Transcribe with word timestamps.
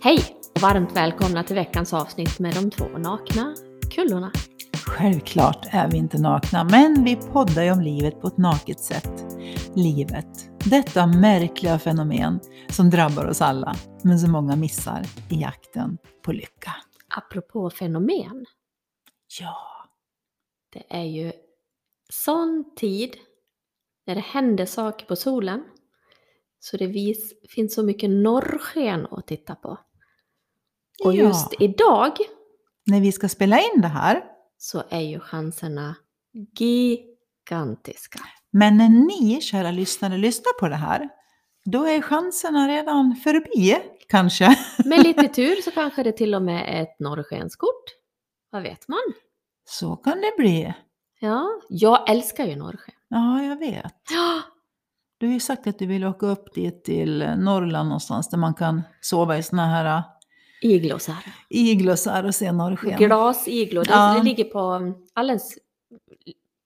Hej 0.00 0.18
och 0.54 0.60
varmt 0.60 0.96
välkomna 0.96 1.44
till 1.44 1.56
veckans 1.56 1.94
avsnitt 1.94 2.38
med 2.38 2.54
de 2.54 2.70
två 2.70 2.84
nakna 2.84 3.54
kullorna. 3.90 4.32
Självklart 4.86 5.66
är 5.70 5.90
vi 5.90 5.96
inte 5.96 6.18
nakna, 6.18 6.64
men 6.64 7.04
vi 7.04 7.16
poddar 7.16 7.62
ju 7.62 7.72
om 7.72 7.80
livet 7.80 8.20
på 8.20 8.26
ett 8.26 8.38
naket 8.38 8.80
sätt. 8.80 9.26
Livet, 9.76 10.50
detta 10.70 11.06
märkliga 11.06 11.78
fenomen 11.78 12.40
som 12.68 12.90
drabbar 12.90 13.26
oss 13.26 13.40
alla, 13.40 13.74
men 14.04 14.18
som 14.18 14.32
många 14.32 14.56
missar 14.56 15.02
i 15.30 15.40
jakten 15.40 15.98
på 16.22 16.32
lycka. 16.32 16.72
Apropå 17.16 17.70
fenomen, 17.70 18.46
Ja, 19.40 19.56
det 20.72 20.82
är 20.88 21.04
ju 21.04 21.32
sån 22.08 22.74
tid 22.76 23.16
när 24.06 24.14
det 24.14 24.20
händer 24.20 24.66
saker 24.66 25.06
på 25.06 25.16
solen 25.16 25.64
så 26.60 26.76
det 26.76 26.86
vis, 26.86 27.34
finns 27.48 27.74
så 27.74 27.82
mycket 27.82 28.10
norrsken 28.10 29.06
att 29.10 29.26
titta 29.26 29.54
på. 29.54 29.78
Och 31.04 31.14
Ja. 31.14 31.22
just 31.28 31.54
idag 31.58 32.12
när 32.86 33.00
vi 33.00 33.12
ska 33.12 33.28
spela 33.28 33.58
in 33.60 33.80
det 33.80 33.88
här, 33.88 34.22
så 34.58 34.82
är 34.90 35.00
ju 35.00 35.20
chanserna 35.20 35.94
gigantiska. 36.58 38.18
men 38.50 38.76
när 38.76 38.88
ni, 38.88 39.40
kära 39.40 39.70
lyssnare, 39.70 40.16
lyssnar 40.18 40.58
på 40.60 40.68
det 40.68 40.74
här, 40.76 41.08
då 41.64 41.84
är 41.84 42.00
chanserna 42.02 42.68
redan 42.68 43.16
förbi, 43.16 43.76
kanske. 44.08 44.56
Med 44.84 45.02
lite 45.02 45.28
tur 45.28 45.62
så 45.62 45.70
kanske 45.70 46.02
det 46.02 46.12
till 46.12 46.34
och 46.34 46.42
med 46.42 46.78
är 46.78 46.82
ett 46.82 47.00
norrskenskort. 47.00 47.84
Vad 48.50 48.62
vet 48.62 48.88
man? 48.88 48.98
Så 49.64 49.96
kan 49.96 50.20
det 50.20 50.32
bli. 50.38 50.74
Ja, 51.20 51.48
jag 51.68 52.10
älskar 52.10 52.46
ju 52.46 52.56
norrsken. 52.56 52.94
Ja, 53.08 53.42
jag 53.42 53.56
vet. 53.58 53.94
Ja, 54.10 54.40
Du 55.18 55.26
har 55.26 55.34
ju 55.34 55.40
sagt 55.40 55.66
att 55.66 55.78
du 55.78 55.86
vill 55.86 56.04
åka 56.04 56.26
upp 56.26 56.54
dit 56.54 56.84
till 56.84 57.18
Norrland 57.38 57.88
någonstans 57.88 58.28
där 58.30 58.38
man 58.38 58.54
kan 58.54 58.82
sova 59.00 59.38
i 59.38 59.42
såna 59.42 59.66
här 59.66 60.02
iglosar. 60.62 61.16
iglosar 61.48 62.24
och 62.24 62.34
se 62.34 62.52
norrsken. 62.52 62.98
Glasiglor. 62.98 63.84
Det, 63.84 63.90
Ja. 63.90 64.14
det 64.18 64.22
ligger 64.24 64.44
på 64.44 64.92
alldeles 65.14 65.58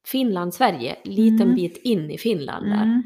Finland, 0.06 0.54
Sverige. 0.54 0.96
Liten 1.04 1.42
Mm. 1.42 1.54
bit 1.54 1.76
in 1.76 2.10
i 2.10 2.18
Finland 2.18 2.66
där. 2.66 2.82
Mm. 2.82 3.02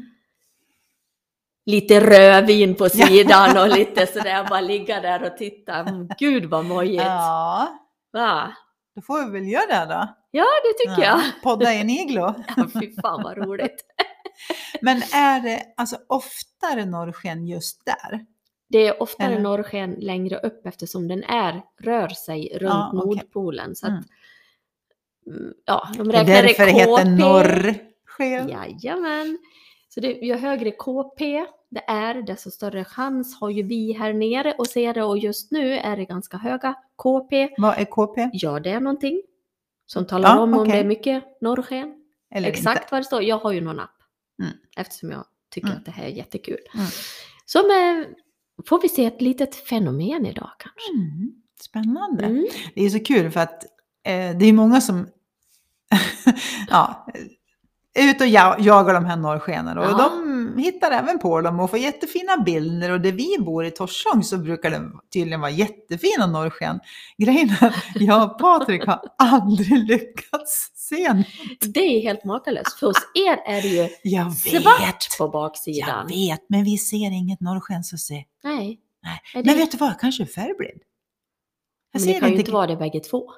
Lite 1.65 1.99
rödvin 1.99 2.75
på 2.75 2.83
Ja. 2.93 3.07
sidan 3.07 3.57
och 3.57 3.77
lite 3.77 4.07
sådär 4.07 4.47
bara 4.49 4.61
ligga 4.61 5.01
där 5.01 5.23
och 5.31 5.37
titta. 5.37 5.73
Mm, 5.75 6.09
Gud 6.19 6.45
vad 6.45 6.65
mojigt. 6.65 7.03
Ja, 7.03 7.67
Va? 8.13 8.53
då 8.95 9.01
får 9.01 9.25
vi 9.25 9.31
väl 9.39 9.47
göra 9.49 9.85
det 9.85 9.93
då. 9.93 10.07
Ja, 10.31 10.45
det 10.63 10.89
tycker 10.89 11.03
jag. 11.03 11.21
Podda 11.43 11.73
i 11.73 11.81
en 11.81 11.89
iglo. 11.89 12.21
Ja, 12.57 12.67
fy 12.79 12.95
fan 13.01 13.23
vad 13.23 13.37
roligt. 13.37 13.85
Men 14.81 14.97
är 15.13 15.39
det 15.41 15.63
alltså 15.77 15.97
oftare 16.09 16.85
norrsken 16.85 17.47
just 17.47 17.85
där? 17.85 18.25
Det 18.69 18.87
är 18.87 19.01
oftare 19.03 19.27
Eller? 19.33 19.39
norrsken 19.41 19.91
längre 19.99 20.37
upp 20.39 20.65
eftersom 20.67 21.07
den 21.07 21.23
är, 21.23 21.61
rör 21.79 22.07
sig 22.09 22.49
runt 22.53 22.61
Ja, 22.73 22.91
okej. 22.93 23.05
Nordpolen. 23.07 23.75
Så 23.75 23.85
att, 23.87 23.91
Mm. 25.27 25.39
mm, 25.39 25.53
ja, 25.65 25.87
de 25.97 26.07
Det 26.09 26.17
är 26.17 26.25
räknar 26.25 26.43
därför 26.43 26.65
det 26.65 26.71
heter 26.71 26.95
KP. 26.95 27.03
norrsken. 27.09 28.49
Jajamän. 28.49 29.37
Så 29.89 29.99
det, 29.99 30.07
ju 30.11 30.35
högre 30.35 30.71
KP 30.71 31.45
det 31.69 31.83
är, 31.87 32.21
desto 32.21 32.51
större 32.51 32.83
chans 32.85 33.39
har 33.39 33.49
ju 33.49 33.63
vi 33.63 33.93
här 33.93 34.13
nere 34.13 34.55
att 34.57 34.69
se 34.69 34.93
det. 34.93 35.03
Och 35.03 35.17
just 35.17 35.51
nu 35.51 35.73
är 35.73 35.97
det 35.97 36.05
ganska 36.05 36.37
höga 36.37 36.75
KP. 36.95 37.49
Vad 37.57 37.77
är 37.79 37.85
KP? 37.85 38.29
Ja, 38.33 38.59
det 38.59 38.69
är 38.69 38.79
någonting 38.79 39.21
som 39.85 40.05
talar 40.07 40.29
Ja, 40.29 40.39
om 40.39 40.53
om 40.53 40.59
okej. 40.59 40.71
det 40.73 40.79
är 40.79 40.83
mycket 40.83 41.23
norrsken. 41.41 41.93
Eller 42.35 42.49
Exakt 42.49 42.81
inte? 42.81 42.87
vad 42.91 42.99
det 43.01 43.05
står. 43.05 43.23
Jag 43.23 43.37
har 43.37 43.51
ju 43.51 43.61
någon 43.61 43.79
app. 43.79 43.89
Mm. 44.41 44.53
Eftersom 44.77 45.11
jag 45.11 45.25
tycker 45.51 45.67
Mm. 45.67 45.77
att 45.79 45.85
det 45.85 45.91
här 45.91 46.03
är 46.05 46.09
jättekul. 46.09 46.59
Mm. 46.73 46.85
Så 47.45 47.67
med, 47.67 48.05
får 48.65 48.81
vi 48.81 48.89
se 48.89 49.05
ett 49.05 49.21
litet 49.21 49.55
fenomen 49.55 50.25
idag 50.25 50.51
kanske. 50.59 50.91
Mm. 50.93 51.31
Spännande. 51.61 52.25
Mm. 52.25 52.47
Det 52.75 52.85
är 52.85 52.89
så 52.89 52.99
kul 52.99 53.31
för 53.31 53.39
att 53.39 53.63
eh, 54.03 54.37
det 54.37 54.45
är 54.45 54.53
många 54.53 54.81
som 54.81 55.07
ja, 56.69 57.07
ute 57.97 58.23
och 58.23 58.29
ja- 58.29 58.55
jagar 58.59 58.93
de 58.93 59.05
här 59.05 59.15
norrskenen 59.17 59.77
och 59.77 59.85
Ja. 59.85 59.97
de 59.97 60.57
hittar 60.57 60.91
även 60.91 61.19
på 61.19 61.41
dem 61.41 61.59
och 61.59 61.69
får 61.69 61.79
jättefina 61.79 62.37
bilder 62.37 62.91
och 62.91 63.01
där 63.01 63.11
vi 63.11 63.37
bor 63.39 63.65
i 63.65 63.71
Torsång 63.71 64.23
så 64.23 64.37
brukar 64.37 64.69
det 64.69 64.81
tydligen 65.13 65.41
vara 65.41 65.51
jättefina 65.51 66.27
norrsken. 66.27 66.79
Grejen 67.17 67.49
är 67.61 67.67
att 67.67 67.73
jag 67.95 68.31
och 68.31 68.39
Patrik 68.39 68.85
har 68.85 69.01
aldrig 69.17 69.87
lyckats 69.87 70.71
se 70.75 71.13
något. 71.13 71.25
Det 71.73 71.79
är 71.79 72.01
helt 72.01 72.23
makalöst. 72.25 72.79
För 72.79 72.87
hos 72.87 72.97
er 73.15 73.53
är 73.55 73.61
det 73.61 73.67
ju 73.67 73.89
Jag 74.03 74.25
vet! 74.25 74.37
svart 74.63 75.17
på 75.17 75.23
Jag 75.23 75.31
baksidan. 75.31 76.07
vet, 76.07 76.41
men 76.49 76.63
vi 76.63 76.77
ser 76.77 77.11
inget 77.11 77.41
norrsken 77.41 77.83
så 77.83 77.97
se. 77.97 78.23
Nej. 78.43 78.79
Nej. 79.03 79.21
Det- 79.33 79.43
Men 79.45 79.57
vet 79.57 79.71
du 79.71 79.77
vad, 79.77 79.89
jag 79.89 79.99
kanske 79.99 80.23
är 80.23 80.27
färgblind. 80.27 80.81
Jag 81.93 81.99
Men 82.01 82.07
det 82.07 82.19
kan 82.19 82.29
ju 82.29 82.33
inte 82.35 82.39
inte 82.41 82.51
vara 82.51 82.67
det 82.67 82.75
bägge 82.75 82.99
två. 82.99 83.31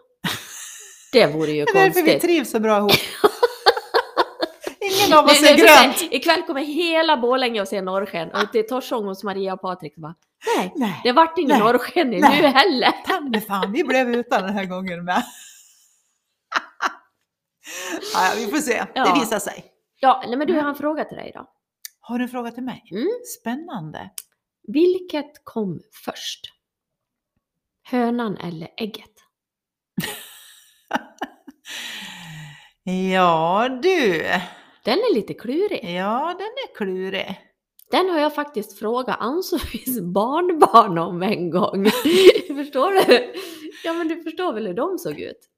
Det 1.14 1.28
vore 1.28 1.52
ju 1.52 1.66
Det 1.74 1.80
är 1.80 1.84
därför 1.86 2.02
vi 2.02 2.12
konstigt. 2.12 2.22
trivs 2.22 2.52
så 2.52 2.60
bra 2.60 2.78
ihop. 2.78 2.92
Ingen 5.10 5.20
av 5.20 5.26
nej, 5.26 5.36
så 5.36 5.56
grönt. 5.56 6.14
Ikväll 6.14 6.42
kommer 6.44 6.62
hela 6.62 7.18
Borlänge 7.18 7.62
och 7.62 7.68
se 7.68 7.82
norrsken. 7.82 8.32
Och 8.32 8.52
till 8.52 8.68
Torsång 8.68 9.06
hos 9.06 9.24
Maria 9.24 9.54
och 9.54 9.62
Patrik 9.62 9.94
så 9.94 10.02
bara, 10.02 10.16
nej, 10.58 10.74
Nej, 10.76 11.02
det 11.04 11.12
vart 11.12 11.38
ingen 11.38 11.60
norrsken 11.60 12.10
nu 12.10 12.22
heller. 12.22 12.92
ta 13.34 13.42
fan, 13.48 13.72
vi 13.72 13.84
blev 13.84 14.10
utan 14.10 14.44
den 14.44 14.54
här 14.54 14.66
gången 14.66 15.06
med. 15.06 15.24
ja, 18.14 18.32
vi 18.36 18.48
får 18.48 18.58
se. 18.58 18.86
Ja. 18.94 19.06
Det 19.06 19.20
visar 19.20 19.40
sig. 19.40 19.66
Ja, 20.00 20.24
nej, 20.28 20.38
men 20.38 20.48
du, 20.48 20.54
jag 20.54 20.62
har 20.62 20.70
en 20.70 20.76
fråga 20.76 21.06
till 21.06 21.18
dig 21.18 21.32
då. 21.36 21.50
Har 22.00 22.18
du 22.18 22.24
en 22.24 22.30
fråga 22.30 22.52
till 22.52 22.64
mig? 22.64 22.84
Mm. 22.92 23.08
Spännande. 23.40 24.10
Vilket 24.68 25.46
kom 25.46 25.80
först? 26.06 26.42
Hönan 27.84 28.38
eller 28.38 28.68
ägget? 28.78 29.14
Ja, 32.84 33.70
du. 33.84 34.24
Den 34.84 34.98
är 34.98 35.14
lite 35.14 35.34
klurig. 35.34 35.80
Ja, 35.84 36.36
den 36.38 36.48
är 36.48 36.76
klurig. 36.76 37.40
Den 37.92 38.10
har 38.10 38.20
jag 38.20 38.36
faktiskt 38.36 38.80
frågat 38.80 39.18
Ann-Sofies 39.20 40.02
barnbarn 40.14 40.98
om 40.98 41.24
en 41.24 41.50
gång. 41.50 41.86
Förstår 42.48 43.08
du? 43.08 43.34
Ja, 43.84 43.94
men 43.94 44.08
du 44.08 44.24
förstår 44.24 44.54
väl 44.54 44.68
hur 44.68 44.74
de 44.74 44.98
såg 44.98 45.20
ut? 45.20 45.50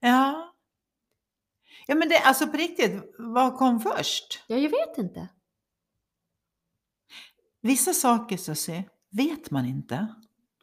Ja. 0.00 0.54
Ja, 1.86 1.94
men 1.94 2.08
det, 2.08 2.18
alltså 2.18 2.46
på 2.46 2.56
riktigt, 2.56 2.92
vad 3.18 3.56
kom 3.56 3.80
först? 3.80 4.44
Ja, 4.46 4.56
jag 4.56 4.70
vet 4.70 4.98
inte. 4.98 5.28
Vissa 7.62 7.92
saker 7.92 8.36
så 8.36 8.54
se, 8.54 8.82
vet 9.10 9.50
man 9.50 9.64
inte. 9.66 10.06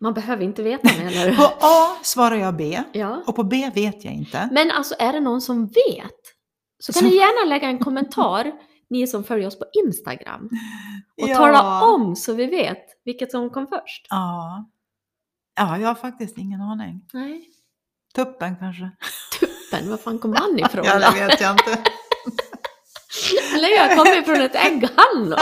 Man 0.01 0.13
behöver 0.13 0.43
inte 0.43 0.63
veta 0.63 0.89
menar 0.97 1.25
du? 1.25 1.35
På 1.37 1.43
A 1.61 1.95
svarar 2.03 2.35
jag 2.35 2.55
B 2.55 2.79
Ja. 2.93 3.23
och 3.27 3.35
på 3.35 3.43
B 3.43 3.71
vet 3.75 4.03
jag 4.05 4.13
inte. 4.13 4.49
Men 4.51 4.71
alltså 4.71 4.95
är 4.99 5.13
det 5.13 5.19
någon 5.19 5.41
som 5.41 5.65
vet 5.67 6.34
så 6.79 6.93
kan 6.93 6.99
Som- 6.99 7.09
ni 7.09 7.15
gärna 7.15 7.49
lägga 7.49 7.67
en 7.67 7.79
kommentar, 7.79 8.51
ni 8.89 9.07
som 9.07 9.23
följer 9.23 9.47
oss 9.47 9.59
på 9.59 9.65
Instagram. 9.85 10.49
Och 11.21 11.29
Ja. 11.29 11.37
tala 11.37 11.83
om 11.87 12.15
så 12.15 12.33
vi 12.33 12.45
vet 12.45 12.85
vilket 13.03 13.31
som 13.31 13.49
kom 13.49 13.67
först. 13.67 14.07
Ja. 14.09 14.65
Ja, 15.57 15.77
jag 15.77 15.87
har 15.87 15.95
faktiskt 15.95 16.37
ingen 16.37 16.61
aning. 16.61 17.01
Nej. 17.13 17.49
Tuppen 18.15 18.55
kanske? 18.55 18.91
Tuppen, 19.39 19.89
var 19.89 19.97
fan 19.97 20.19
kom 20.19 20.33
han 20.33 20.59
ifrån 20.65 20.85
Ja, 20.85 20.99
det 21.11 21.19
vet 21.27 21.41
jag 21.41 21.51
inte. 21.51 21.71
Eller 23.55 23.69
jag 23.69 23.97
kommer 23.97 24.21
ifrån 24.21 24.41
ett 24.41 24.55
ägg 24.55 24.81
då. 25.29 25.37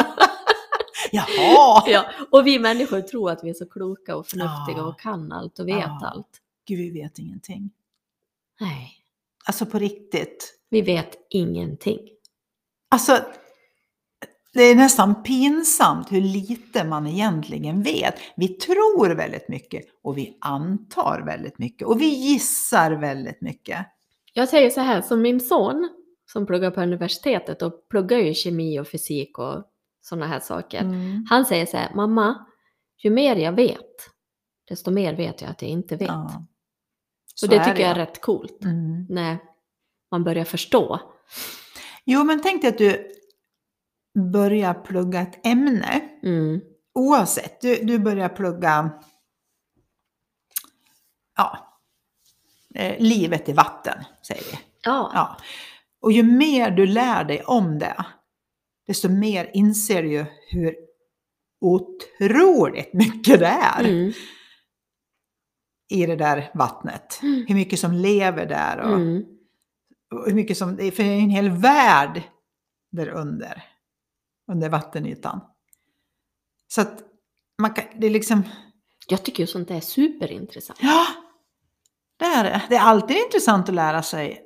Jaha! 1.11 1.83
ja, 1.87 2.05
Och 2.31 2.47
vi 2.47 2.59
människor 2.59 3.01
tror 3.01 3.31
att 3.31 3.43
vi 3.43 3.49
är 3.49 3.53
så 3.53 3.65
kloka 3.69 4.15
och 4.15 4.27
förnuftiga 4.27 4.77
Ja. 4.77 4.83
och 4.83 4.99
kan 4.99 5.31
allt 5.31 5.59
och 5.59 5.67
vet 5.67 5.77
Ja. 5.77 5.99
allt. 6.13 6.27
Gud, 6.67 6.79
vi 6.79 7.01
vet 7.01 7.19
ingenting. 7.19 7.71
Nej, 8.59 8.91
Alltså 9.47 9.65
på 9.65 9.79
riktigt. 9.79 10.59
vi 10.69 10.81
vet 10.81 11.17
ingenting. 11.29 11.99
Alltså, 12.91 13.19
det 14.53 14.63
är 14.63 14.75
nästan 14.75 15.23
pinsamt 15.23 16.11
hur 16.11 16.21
lite 16.21 16.83
man 16.83 17.07
egentligen 17.07 17.83
vet. 17.83 18.15
Vi 18.35 18.47
tror 18.47 19.15
väldigt 19.15 19.49
mycket 19.49 19.83
och 20.03 20.17
vi 20.17 20.37
antar 20.41 21.21
väldigt 21.25 21.59
mycket 21.59 21.87
och 21.87 22.01
vi 22.01 22.05
gissar 22.05 22.91
väldigt 22.91 23.41
mycket. 23.41 23.85
Jag 24.33 24.49
säger 24.49 24.69
så 24.69 24.81
här, 24.81 25.01
som 25.01 25.21
min 25.21 25.39
son 25.39 25.89
som 26.31 26.45
pluggar 26.45 26.71
på 26.71 26.81
universitetet 26.81 27.61
och 27.61 27.87
pluggar 27.89 28.17
ju 28.17 28.33
kemi 28.33 28.79
och 28.79 28.87
fysik 28.87 29.37
och 29.37 29.63
sådana 30.01 30.27
här 30.27 30.39
saker. 30.39 30.81
Mm. 30.81 31.25
Han 31.29 31.45
säger 31.45 31.65
så 31.65 31.77
här, 31.77 31.91
mamma, 31.95 32.45
ju 33.03 33.09
mer 33.09 33.35
jag 33.35 33.53
vet, 33.53 34.09
desto 34.69 34.91
mer 34.91 35.15
vet 35.15 35.41
jag 35.41 35.51
att 35.51 35.61
jag 35.61 35.71
inte 35.71 35.95
vet. 35.95 36.07
Ja. 36.07 36.45
Så 37.33 37.45
och 37.45 37.49
det 37.49 37.65
tycker 37.65 37.81
jag 37.81 37.89
är 37.91 37.95
rätt 37.95 38.21
coolt, 38.21 38.63
Mm. 38.63 39.05
när 39.09 39.37
man 40.11 40.23
börjar 40.23 40.45
förstå. 40.45 40.99
Jo, 42.05 42.23
men 42.23 42.41
tänk 42.41 42.61
dig 42.61 42.69
att 42.69 42.77
du 42.77 43.11
börjar 44.31 44.73
plugga 44.73 45.21
ett 45.21 45.45
ämne. 45.45 46.01
Mm. 46.23 46.61
Oavsett, 46.95 47.61
du, 47.61 47.75
du 47.75 47.99
börjar 47.99 48.29
plugga 48.29 48.89
ja, 51.37 51.75
eh, 52.75 52.95
livet 52.99 53.49
i 53.49 53.53
vatten, 53.53 54.03
säger 54.27 54.43
vi. 54.51 54.59
Ja. 54.83 55.11
Ja. 55.13 55.37
Och 56.01 56.11
ju 56.11 56.23
mer 56.23 56.71
du 56.71 56.85
lär 56.85 57.23
dig 57.23 57.43
om 57.43 57.79
det, 57.79 58.05
desto 58.87 59.09
mer 59.09 59.51
inser 59.53 60.03
du 60.03 60.25
hur 60.49 60.75
otroligt 61.61 62.93
mycket 62.93 63.39
det 63.39 63.45
är. 63.47 63.79
Mm. 63.83 64.13
I 65.93 66.05
det 66.05 66.15
där 66.15 66.51
vattnet. 66.53 67.19
Mm. 67.23 67.45
Hur 67.47 67.55
mycket 67.55 67.79
som 67.79 67.91
lever 67.93 68.45
där 68.45 68.79
och, 68.79 68.95
Mm. 68.95 69.23
och 70.11 70.25
hur 70.25 70.33
mycket 70.33 70.57
som, 70.57 70.77
för 70.77 71.03
det 71.03 71.09
är 71.09 71.19
en 71.19 71.29
hel 71.29 71.49
värld 71.49 72.21
där 72.91 73.07
under, 73.09 73.63
under 74.51 74.69
vattenytan. 74.69 75.39
Så 76.67 76.81
att 76.81 76.99
man 77.61 77.73
kan, 77.73 77.85
det 77.99 78.07
är 78.07 78.11
liksom, 78.11 78.43
Jag 79.07 79.23
tycker 79.23 79.43
ju 79.43 79.47
sånt 79.47 79.67
där 79.67 79.75
är 79.75 79.79
superintressant. 79.79 80.79
ja, 80.81 81.05
det 82.17 82.25
är 82.25 82.43
det. 82.43 82.61
Det 82.69 82.75
är 82.75 82.81
alltid 82.81 83.17
intressant 83.17 83.69
att 83.69 83.75
lära 83.75 84.01
sig 84.03 84.41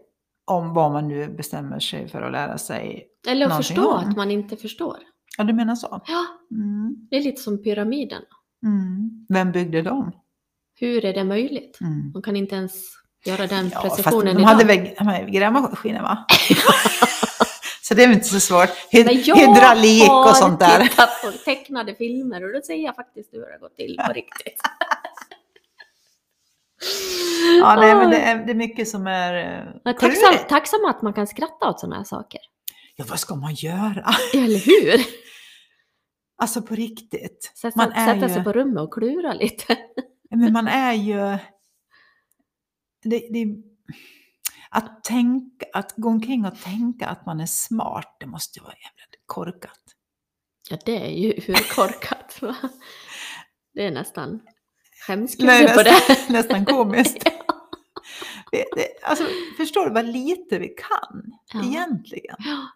om 0.46 0.74
vad 0.74 0.92
man 0.92 1.08
nu 1.08 1.28
bestämmer 1.30 1.80
sig 1.80 2.08
för 2.08 2.22
att 2.22 2.32
lära 2.32 2.58
sig. 2.58 3.08
Eller 3.28 3.48
att 3.48 3.58
förstå 3.58 3.92
om. 3.92 3.98
att 4.10 4.16
man 4.18 4.32
inte 4.32 4.58
förstår. 4.58 4.98
Ja, 5.38 5.44
du 5.44 5.54
menar 5.54 5.76
så? 5.76 6.02
Ja, 6.08 6.26
Mm. 6.52 7.08
det 7.10 7.16
är 7.16 7.24
lite 7.24 7.42
som 7.42 7.64
pyramiden. 7.64 8.22
Mm. 8.66 9.26
Vem 9.30 9.52
byggde 9.52 9.82
dem? 9.82 10.12
Hur 10.80 11.06
är 11.06 11.14
det 11.14 11.24
möjligt? 11.24 11.78
Mm. 11.82 12.12
De 12.12 12.22
kan 12.22 12.36
inte 12.36 12.56
ens 12.56 12.74
göra 13.26 13.48
den 13.48 13.70
Ja, 13.74 13.82
precisionen 13.82 14.26
de 14.26 14.32
idag. 14.42 14.42
hade 14.44 14.66
väl 14.66 15.30
grävmaskiner 15.32 16.02
va? 16.02 16.26
så 17.82 17.94
det 17.94 18.04
är 18.04 18.12
inte 18.14 18.26
så 18.28 18.40
svårt. 18.40 18.70
Jag 18.92 19.04
hydraulik 19.14 20.08
har 20.10 20.30
och 20.30 20.36
sånt 20.36 20.60
där. 20.60 20.82
tittat 20.88 21.10
på 21.24 21.32
tecknade 21.32 21.96
filmer 21.96 22.46
och 22.46 22.54
då 22.54 22.62
säger 22.62 22.86
jag 22.86 22.96
faktiskt 22.96 23.34
hur 23.34 23.40
det 23.40 23.52
har 23.52 23.60
gått 23.60 23.76
till 23.76 23.98
på 24.08 24.14
riktigt. 24.16 24.62
Ja, 27.62 27.76
nej, 27.80 27.96
men 27.96 28.10
det 28.10 28.18
är, 28.18 28.46
det 28.46 28.52
är 28.52 28.56
mycket 28.56 28.88
som 28.88 29.08
är 29.08 29.34
Jag 29.84 29.94
eh, 29.96 30.00
tacksam, 30.00 30.34
tacksam 30.50 30.86
att 30.86 31.02
man 31.02 31.14
kan 31.14 31.28
skratta 31.28 31.70
åt 31.70 31.80
sådana 31.80 31.96
här 31.96 32.04
saker. 32.04 32.40
Ja, 32.96 33.06
vad 33.10 33.20
ska 33.20 33.36
man 33.36 33.54
göra? 33.54 34.06
Eller 34.34 34.66
hur? 34.66 35.06
Alltså 36.42 36.62
på 36.62 36.76
riktigt. 36.76 37.52
Sätta, 37.62 37.78
Man 37.78 37.92
sätta 37.92 38.28
ju- 38.28 38.34
sig 38.34 38.44
på 38.44 38.54
rummet 38.54 38.82
och 38.84 38.94
klura 38.94 39.34
lite. 39.34 39.78
Men 40.30 40.54
man 40.54 40.68
är 40.68 40.94
ju... 40.94 41.38
Det, 43.04 43.20
det, 43.30 43.48
att, 44.70 45.04
tänka, 45.04 45.66
att 45.74 45.94
gå 45.96 46.10
omkring 46.10 46.46
och 46.46 46.62
tänka 46.62 47.08
att 47.08 47.26
man 47.26 47.40
är 47.40 47.46
smart, 47.46 48.18
det 48.20 48.26
måste 48.26 48.60
ju 48.60 48.64
vara 48.64 48.74
jävligt 48.74 49.24
korkat. 49.26 49.80
Ja, 50.70 50.78
det 50.86 51.06
är 51.06 51.10
ju 51.10 51.34
hur 51.46 51.76
korkat. 51.76 52.42
Va? 52.42 52.56
Det 53.74 53.86
är 53.86 53.92
nästan 53.92 54.42
skämskudde 55.08 55.74
på 55.76 55.84
det. 55.84 56.30
nästan, 56.30 56.66
komiskt. 56.66 57.24
Det, 58.52 58.66
det, 58.76 59.04
alltså, 59.04 59.26
förstår 59.58 59.86
du 59.86 59.94
vad 59.94 60.06
lite 60.06 60.60
vi 60.60 60.68
kan 60.68 61.34
Ja. 61.54 61.64
egentligen? 61.64 62.36
Ja. 62.40 62.68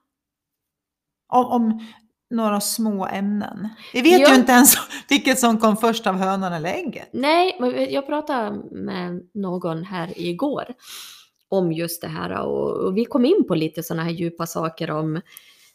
Om, 1.27 1.45
om 1.45 1.87
några 2.31 2.61
små 2.61 3.05
ämnen. 3.07 3.69
Vi 3.93 4.01
vet 4.01 4.19
Ja. 4.21 4.29
ju 4.29 4.35
inte 4.35 4.51
ens 4.51 4.75
vilket 5.09 5.39
som 5.39 5.57
kom 5.57 5.77
först 5.77 6.07
av 6.07 6.15
hönan 6.15 6.53
eller 6.53 6.73
ägget. 6.73 7.09
Nej, 7.13 7.57
men 7.59 7.93
jag 7.93 8.07
pratade 8.07 8.61
med 8.71 9.29
någon 9.33 9.83
här 9.83 10.13
igår 10.15 10.65
om 11.49 11.71
just 11.71 12.01
det 12.01 12.07
här 12.07 12.41
och, 12.41 12.71
och 12.71 12.97
vi 12.97 13.05
kom 13.05 13.25
in 13.25 13.47
på 13.47 13.55
lite 13.55 13.83
sådana 13.83 14.03
här 14.03 14.11
djupa 14.11 14.45
saker 14.47 14.91
om 14.91 15.21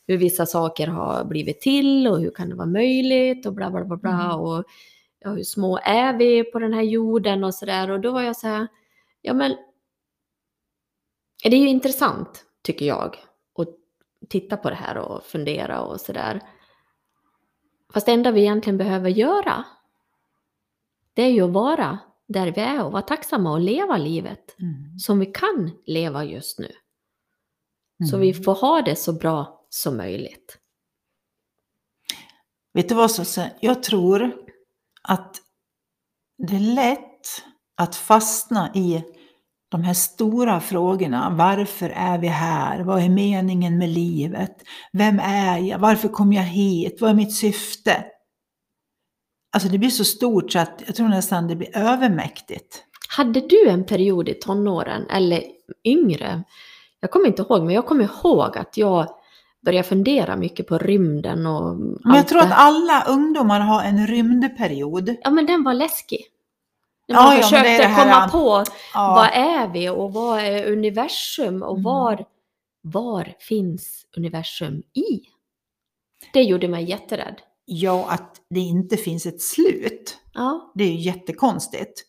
hur 0.06 0.16
vissa 0.18 0.46
saker 0.46 0.86
har 0.86 1.24
blivit 1.24 1.60
till 1.60 2.06
och 2.08 2.20
hur 2.20 2.30
kan 2.30 2.48
det 2.48 2.54
vara 2.54 2.66
möjligt 2.66 3.46
och 3.46 3.52
bla 3.52 3.70
bla 3.70 3.84
bla 3.84 3.96
bla 3.96 4.10
Mm. 4.24 4.40
och 4.40 4.64
ja, 5.18 5.30
hur 5.30 5.42
små 5.42 5.78
är 5.84 6.12
vi 6.18 6.44
på 6.44 6.58
den 6.58 6.72
här 6.72 6.82
jorden 6.82 7.44
och 7.44 7.54
sådär 7.54 7.90
och 7.90 8.00
då 8.00 8.10
var 8.12 8.22
jag 8.22 8.36
så 8.36 8.46
här, 8.46 8.66
ja 9.22 9.34
men 9.34 9.56
det 11.42 11.56
är 11.56 11.60
ju 11.60 11.68
intressant 11.68 12.44
tycker 12.62 12.86
jag 12.86 13.16
titta 14.28 14.56
på 14.56 14.70
det 14.70 14.76
här 14.76 14.98
och 14.98 15.24
fundera 15.24 15.80
och 15.80 16.00
sådär. 16.00 16.40
Fast 17.92 18.06
det 18.06 18.12
enda 18.12 18.30
vi 18.30 18.40
egentligen 18.40 18.78
behöver 18.78 19.10
göra 19.10 19.64
det 21.14 21.22
är 21.22 21.30
ju 21.30 21.42
att 21.42 21.50
vara 21.52 21.98
där 22.28 22.52
vi 22.52 22.60
är 22.60 22.84
och 22.84 22.92
vara 22.92 23.02
tacksamma 23.02 23.52
och 23.52 23.60
leva 23.60 23.96
livet 23.96 24.56
Mm. 24.60 24.98
som 24.98 25.18
vi 25.18 25.26
kan 25.26 25.70
leva 25.86 26.24
just 26.24 26.58
nu. 26.58 26.72
Så 28.10 28.16
Mm. 28.16 28.20
vi 28.20 28.34
får 28.34 28.54
ha 28.54 28.82
det 28.82 28.96
så 28.96 29.12
bra 29.12 29.66
som 29.68 29.96
möjligt. 29.96 30.58
Vet 32.72 32.88
du 32.88 32.94
vad 32.94 33.10
så 33.10 33.42
Jag 33.60 33.82
tror 33.82 34.36
att 35.02 35.36
det 36.38 36.56
är 36.56 36.74
lätt 36.74 37.42
att 37.74 37.96
fastna 37.96 38.70
i 38.74 39.04
de 39.76 39.84
här 39.84 39.94
stora 39.94 40.60
frågorna. 40.60 41.30
Varför 41.38 41.90
är 41.90 42.18
vi 42.18 42.26
här? 42.26 42.80
Vad 42.80 43.02
är 43.02 43.08
meningen 43.08 43.78
med 43.78 43.88
livet? 43.88 44.56
Vem 44.92 45.20
är 45.20 45.58
jag? 45.58 45.78
Varför 45.78 46.08
kom 46.08 46.32
jag 46.32 46.42
hit? 46.42 46.98
Vad 47.00 47.10
är 47.10 47.14
mitt 47.14 47.34
syfte? 47.34 48.04
Alltså 49.52 49.68
det 49.68 49.78
blir 49.78 49.90
så 49.90 50.04
stort 50.04 50.52
så 50.52 50.58
att 50.58 50.82
jag 50.86 50.94
tror 50.96 51.08
nästan 51.08 51.48
det 51.48 51.56
blir 51.56 51.76
övermäktigt. 51.76 52.82
Hade 53.16 53.40
du 53.40 53.68
en 53.68 53.84
period 53.84 54.28
i 54.28 54.34
tonåren, 54.34 55.06
eller 55.10 55.42
yngre, 55.84 56.42
jag 57.00 57.10
kommer 57.10 57.26
inte 57.26 57.42
ihåg, 57.42 57.64
men 57.64 57.74
jag 57.74 57.86
kommer 57.86 58.04
ihåg 58.04 58.58
att 58.58 58.76
jag 58.76 59.06
började 59.64 59.88
fundera 59.88 60.36
mycket 60.36 60.66
på 60.66 60.78
rymden 60.78 61.46
och 61.46 61.76
Men 61.76 62.16
jag 62.16 62.28
tror 62.28 62.40
det. 62.40 62.46
att 62.46 62.52
alla 62.54 63.04
ungdomar 63.08 63.60
har 63.60 63.82
en 63.82 64.06
rymdperiod. 64.06 65.16
Ja, 65.22 65.30
men 65.30 65.46
den 65.46 65.62
var 65.62 65.74
läskig. 65.74 66.20
När 67.08 67.16
Ja, 67.16 67.22
man 67.22 67.36
ja, 67.36 67.42
försökte 67.42 67.68
det 67.68 67.74
är 67.74 67.78
det 67.78 67.86
här- 67.86 68.28
komma 68.28 68.28
på 68.28 68.64
Ja. 68.94 69.14
vad 69.14 69.42
är 69.44 69.72
vi 69.72 69.88
och 69.88 70.12
vad 70.12 70.40
är 70.40 70.72
universum 70.72 71.62
och 71.62 71.70
Mm. 71.72 71.82
var, 71.82 72.24
var 72.82 73.34
finns 73.40 74.06
universum 74.16 74.82
i? 74.94 75.20
Det 76.32 76.42
gjorde 76.42 76.68
mig 76.68 76.84
jätterädd. 76.90 77.40
Ja, 77.64 78.06
att 78.10 78.36
det 78.50 78.60
inte 78.60 78.96
finns 78.96 79.26
ett 79.26 79.42
slut. 79.42 80.18
Ja, 80.34 80.72
Det 80.74 80.84
är 80.84 80.88
ju 80.88 81.00
jättekonstigt. 81.00 82.02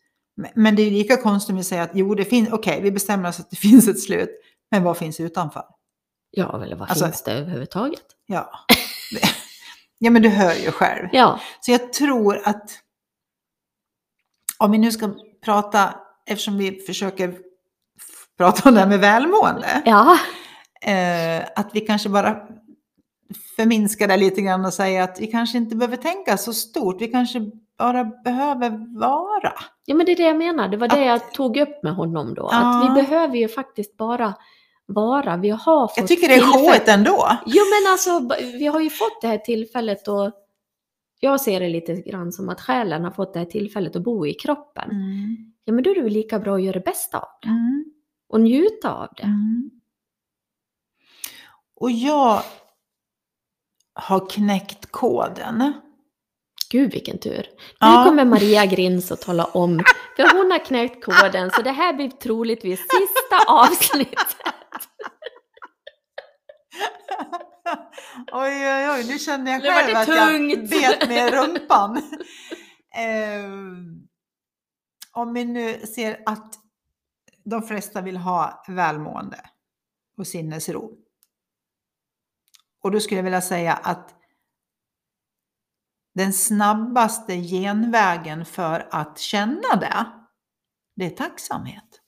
Men- 0.55 0.75
det 0.75 0.81
är 0.81 0.91
lika 0.91 1.17
konstigt 1.17 1.49
om 1.49 1.57
vi 1.57 1.63
säger 1.63 1.81
att 1.83 1.91
jo, 1.93 2.15
det 2.15 2.25
finns, 2.25 2.49
okej, 2.53 2.81
vi 2.81 2.91
bestämmer 2.91 3.29
oss 3.29 3.39
att 3.39 3.49
det 3.49 3.55
finns 3.69 3.87
ett 3.87 3.99
slut, 4.01 4.29
men 4.71 4.83
vad 4.83 4.97
finns 4.97 5.19
utanför? 5.19 5.63
ja 6.31 6.63
eller 6.63 6.75
vad 6.75 6.89
Alltså- 6.89 7.05
finns 7.05 7.21
det 7.23 7.31
överhuvudtaget? 7.31 8.03
Ja. 8.25 8.49
ja, 9.99 10.11
men 10.11 10.21
du 10.21 10.29
hör 10.29 10.53
ju 10.53 10.71
själv. 10.71 11.07
Ja, 11.13 11.39
Så 11.61 11.71
jag 11.71 11.93
tror 11.93 12.41
att 12.47 12.69
om 14.57 14.71
vi 14.71 14.77
nu 14.77 14.91
ska 14.91 15.09
prata, 15.45 15.93
eftersom 16.25 16.57
vi 16.57 16.71
försöker 16.71 17.33
prata 18.37 18.69
om 18.69 18.75
det 18.75 18.81
här 18.81 18.87
med 18.87 18.99
välmående, 18.99 19.81
ja, 19.85 20.17
eh, 20.81 21.45
att 21.55 21.69
vi 21.73 21.79
kanske 21.81 22.09
bara 22.09 22.37
förminskar 23.55 24.07
det 24.07 24.17
lite 24.17 24.41
grann 24.41 24.65
och 24.65 24.73
säger 24.73 25.01
att 25.03 25.19
vi 25.21 25.27
kanske 25.27 25.57
inte 25.57 25.75
behöver 25.75 25.97
tänka 25.97 26.37
så 26.37 26.53
stort, 26.53 27.01
vi 27.01 27.07
kanske 27.07 27.39
bara 27.77 28.03
behöver 28.03 28.99
vara. 28.99 29.53
ja 29.85 29.95
men 29.95 30.05
det 30.05 30.11
är 30.11 30.15
det 30.15 30.23
jag 30.23 30.37
menar. 30.37 30.67
Det 30.67 30.77
var 30.77 30.87
det 30.87 30.95
Att- 31.13 31.21
jag 31.21 31.31
tog 31.33 31.57
upp 31.57 31.83
med 31.83 31.95
honom 31.95 32.33
då. 32.33 32.49
Ja. 32.51 32.57
Att 32.83 32.89
vi 32.97 33.01
behöver 33.01 33.35
ju 33.35 33.47
faktiskt 33.47 33.97
bara 33.97 34.33
vara. 34.85 35.37
Vi 35.37 35.49
har 35.49 35.87
fått 35.87 35.97
Jag 35.97 36.07
tycker 36.07 36.27
det 36.27 36.33
är 36.33 36.39
tillfälle- 36.41 36.93
ändå. 36.93 37.29
Jo 37.45 37.63
men 37.65 37.91
alltså, 37.91 38.35
vi 38.59 38.65
har 38.67 38.79
ju 38.79 38.89
fått 38.89 39.21
det 39.21 39.27
här 39.27 39.37
tillfället 39.37 40.07
och 40.07 40.31
jag 41.19 41.41
ser 41.41 41.59
det 41.59 41.69
lite 41.69 41.93
grann 41.93 42.31
som 42.31 42.49
att 42.49 42.61
själen 42.61 43.03
har 43.03 43.11
fått 43.11 43.33
det 43.33 43.39
här 43.39 43.45
tillfället 43.45 43.95
att 43.95 44.03
bo 44.03 44.27
i 44.27 44.33
kroppen. 44.33 44.91
Mm. 44.91 45.53
Ja 45.65 45.73
men 45.73 45.83
då 45.83 45.89
är 45.89 45.95
det 45.95 46.01
väl 46.01 46.13
lika 46.13 46.39
bra 46.39 46.55
att 46.55 46.63
göra 46.63 46.73
det 46.73 46.85
bästa 46.85 47.17
av 47.17 47.27
det. 47.41 47.47
Mm. 47.47 47.85
Och 48.29 48.41
njuta 48.41 48.93
av 48.93 49.09
det. 49.17 49.23
Mm. 49.23 49.71
Och 51.75 51.91
jag 51.91 52.41
har 53.93 54.29
knäckt 54.29 54.91
koden. 54.91 55.73
Gud 56.69 56.91
vilken 56.91 57.17
tur. 57.17 57.45
Ja. 57.79 58.03
Nu 58.03 58.09
kommer 58.09 58.25
Maria 58.25 58.65
Grins 58.65 59.11
att 59.11 59.21
tala 59.21 59.45
om, 59.45 59.83
för 60.15 60.37
hon 60.37 60.51
har 60.51 60.65
knäckt 60.65 61.05
koden 61.05 61.51
så 61.51 61.61
det 61.61 61.71
här 61.71 61.93
blir 61.93 62.09
troligtvis 62.09 62.79
sista 62.79 63.51
avsnittet. 63.51 64.35
oj, 68.31 68.51
oj, 68.51 68.89
oj, 68.89 69.07
nu 69.07 69.19
känner 69.19 69.51
jag 69.51 69.61
själv 69.61 69.97
att 69.97 70.07
jag 70.07 70.29
tungt. 70.29 70.69
bet 70.69 71.09
med 71.09 71.33
rumpan. 71.33 71.97
eh, 72.95 73.49
om 75.11 75.33
vi 75.33 75.45
nu 75.45 75.79
ser 75.79 76.23
att 76.25 76.55
de 77.45 77.61
flesta 77.61 78.01
vill 78.01 78.17
ha 78.17 78.63
välmående 78.67 79.49
och 80.17 80.27
sinnesro. 80.27 80.91
Och 82.83 82.91
då 82.91 82.99
skulle 82.99 83.17
jag 83.17 83.23
vilja 83.23 83.41
säga 83.41 83.73
att 83.73 84.15
den 86.15 86.33
snabbaste 86.33 87.35
genvägen 87.35 88.45
för 88.45 88.87
att 88.91 89.19
känna 89.19 89.75
det, 89.79 90.05
det 90.95 91.05
är 91.05 91.09
tacksamhet. 91.09 92.01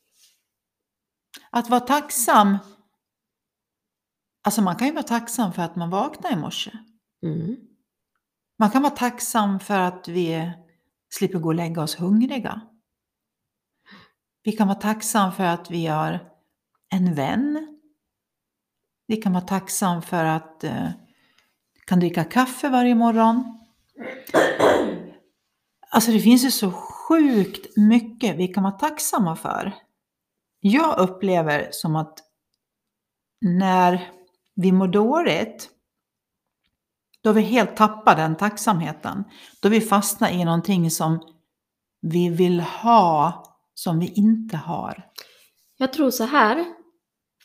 Att 1.50 1.70
vara 1.70 1.80
tacksam 1.80 2.58
Alltså 4.44 4.62
man 4.62 4.76
kan 4.76 4.88
ju 4.88 4.94
vara 4.94 5.04
tacksam 5.04 5.54
för 5.54 5.62
att 5.62 5.76
man 5.76 5.90
vaknade 5.90 6.36
i 6.36 6.38
morse. 6.38 6.72
Mm. 7.24 7.56
Man 8.60 8.70
kan 8.70 8.82
vara 8.82 8.96
tacksam 8.96 9.60
för 9.60 9.80
att 9.80 10.08
vi 10.08 10.52
slipper 11.10 11.40
gå 11.40 11.50
och 11.50 11.56
lägga 11.56 11.82
oss 11.82 12.00
hungriga. 12.00 12.62
Vi 14.44 14.52
kan 14.52 14.68
vara 14.68 14.80
tacksam 14.80 15.32
för 15.32 15.44
att 15.44 15.72
vi 15.72 15.88
har 15.88 16.20
en 16.90 17.16
vän. 17.16 17.78
Vi 19.08 19.18
kan 19.18 19.34
vara 19.34 19.44
tacksam 19.44 20.02
för 20.02 20.26
att 20.26 20.64
eh, 20.64 20.90
kan 21.86 22.00
dricka 22.00 22.24
kaffe 22.24 22.70
varje 22.70 22.96
morgon. 22.96 23.60
Alltså 25.90 26.12
det 26.12 26.20
finns 26.20 26.46
ju 26.46 26.52
så 26.52 26.72
sjukt 26.72 27.78
mycket 27.78 28.36
vi 28.36 28.48
kan 28.48 28.64
vara 28.64 28.74
tacksamma 28.74 29.36
för. 29.36 29.74
Jag 30.60 31.00
upplever 31.00 31.68
som 31.72 31.96
att 31.96 32.20
när 33.42 34.12
vi 34.62 34.72
mår 34.72 34.88
dåligt, 34.88 35.70
då 37.24 37.32
vi 37.32 37.42
helt 37.42 37.76
tappar 37.76 38.16
den 38.16 38.36
tacksamheten. 38.36 39.24
Då 39.62 39.70
vi 39.70 39.82
fastnar 39.82 40.30
i 40.30 40.46
någonting 40.46 40.92
som 40.92 41.20
vi 42.02 42.30
vill 42.30 42.60
ha, 42.60 43.44
som 43.74 44.00
vi 44.00 44.14
inte 44.16 44.58
har. 44.58 45.04
Jag 45.78 45.94
tror 45.94 46.12
så 46.12 46.24
här, 46.24 46.66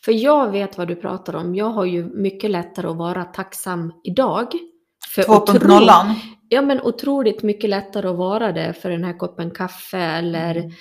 för 0.05 0.11
jag 0.11 0.51
vet 0.51 0.77
vad 0.77 0.87
du 0.87 0.95
pratar 0.95 1.35
om. 1.35 1.55
Jag 1.55 1.69
har 1.69 1.85
ju 1.85 2.05
mycket 2.05 2.51
lättare 2.51 2.87
att 2.87 2.97
vara 2.97 3.23
tacksam 3.23 3.93
idag. 4.03 4.53
För 5.15 5.21
2.0. 5.21 6.15
Ja, 6.49 6.61
men 6.61 6.81
otroligt 6.81 7.43
mycket 7.43 7.69
lättare 7.69 8.07
att 8.07 8.15
vara 8.17 8.51
det 8.51 8.73
för 8.73 8.89
den 8.89 9.03
här 9.03 9.17
koppen 9.17 9.51
kaffe 9.51 9.99
eller 9.99 10.55
Mm. 10.55 10.71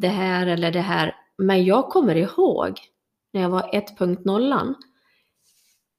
det 0.00 0.08
här 0.08 0.46
eller 0.46 0.72
det 0.72 0.80
här. 0.80 1.14
Men 1.38 1.64
jag 1.64 1.88
kommer 1.88 2.14
ihåg 2.14 2.80
när 3.32 3.42
jag 3.42 3.50
var 3.50 3.70
1.0 3.72 4.74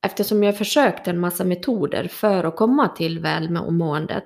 eftersom 0.06 0.44
jag 0.44 0.58
försökte 0.58 1.10
en 1.10 1.20
massa 1.20 1.44
metoder 1.44 2.08
för 2.08 2.44
att 2.44 2.56
komma 2.56 2.88
till 2.88 3.20
välmåendet. 3.20 4.26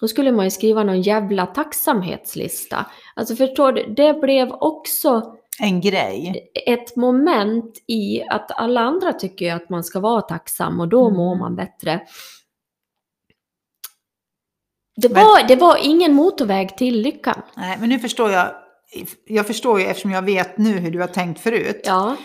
Då 0.00 0.08
skulle 0.08 0.32
man 0.32 0.44
ju 0.44 0.50
skriva 0.50 0.84
någon 0.84 1.02
jävla 1.02 1.46
tacksamhetslista. 1.46 2.86
Alltså 3.16 3.36
förstår 3.36 3.72
du, 3.72 3.94
det 3.94 4.14
blev 4.14 4.52
också 4.52 5.34
En 5.60 5.80
grej. 5.80 6.50
ett 6.66 6.96
moment 6.96 7.74
i 7.86 8.22
att 8.22 8.50
alla 8.58 8.80
andra 8.80 9.12
tycker 9.12 9.44
ju 9.44 9.50
att 9.50 9.68
man 9.70 9.84
ska 9.84 10.00
vara 10.00 10.22
tacksam 10.22 10.80
och 10.80 10.88
då 10.88 11.04
Mm. 11.06 11.16
mår 11.16 11.36
man 11.36 11.56
bättre. 11.56 12.00
Det 14.96 15.08
Men- 15.08 15.24
var, 15.24 15.48
det 15.48 15.56
var 15.56 15.78
ingen 15.82 16.12
motorväg 16.12 16.76
till 16.78 17.00
lyckan. 17.02 17.42
Nej, 17.56 17.76
men 17.80 17.88
nu 17.88 17.98
förstår 17.98 18.30
jag. 18.30 18.48
Jag 19.26 19.46
förstår 19.46 19.80
ju 19.80 19.86
eftersom 19.86 20.10
jag 20.10 20.22
vet 20.22 20.58
nu 20.58 20.70
hur 20.78 20.90
du 20.90 21.00
har 21.00 21.06
tänkt 21.06 21.40
förut. 21.40 21.80
Ja, 21.84 22.16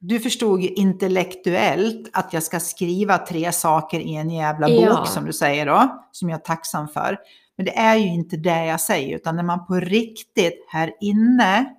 Du 0.00 0.20
förstod 0.20 0.60
ju 0.60 0.68
intellektuellt 0.68 2.10
att 2.12 2.32
jag 2.32 2.42
ska 2.42 2.60
skriva 2.60 3.18
tre 3.18 3.52
saker 3.52 4.00
i 4.00 4.14
en 4.14 4.30
jävla 4.30 4.66
bok 4.68 4.76
Ja. 4.80 5.04
som 5.04 5.24
du 5.24 5.32
säger 5.32 5.66
då, 5.66 6.02
som 6.12 6.28
jag 6.28 6.38
är 6.40 6.44
tacksam 6.44 6.88
för. 6.88 7.18
Men 7.56 7.66
det 7.66 7.76
är 7.78 7.96
ju 7.96 8.06
inte 8.06 8.36
det 8.36 8.64
jag 8.66 8.80
säger, 8.80 9.16
utan 9.16 9.36
när 9.36 9.42
man 9.42 9.66
på 9.66 9.74
riktigt 9.74 10.64
här 10.68 10.92
inne 11.00 11.74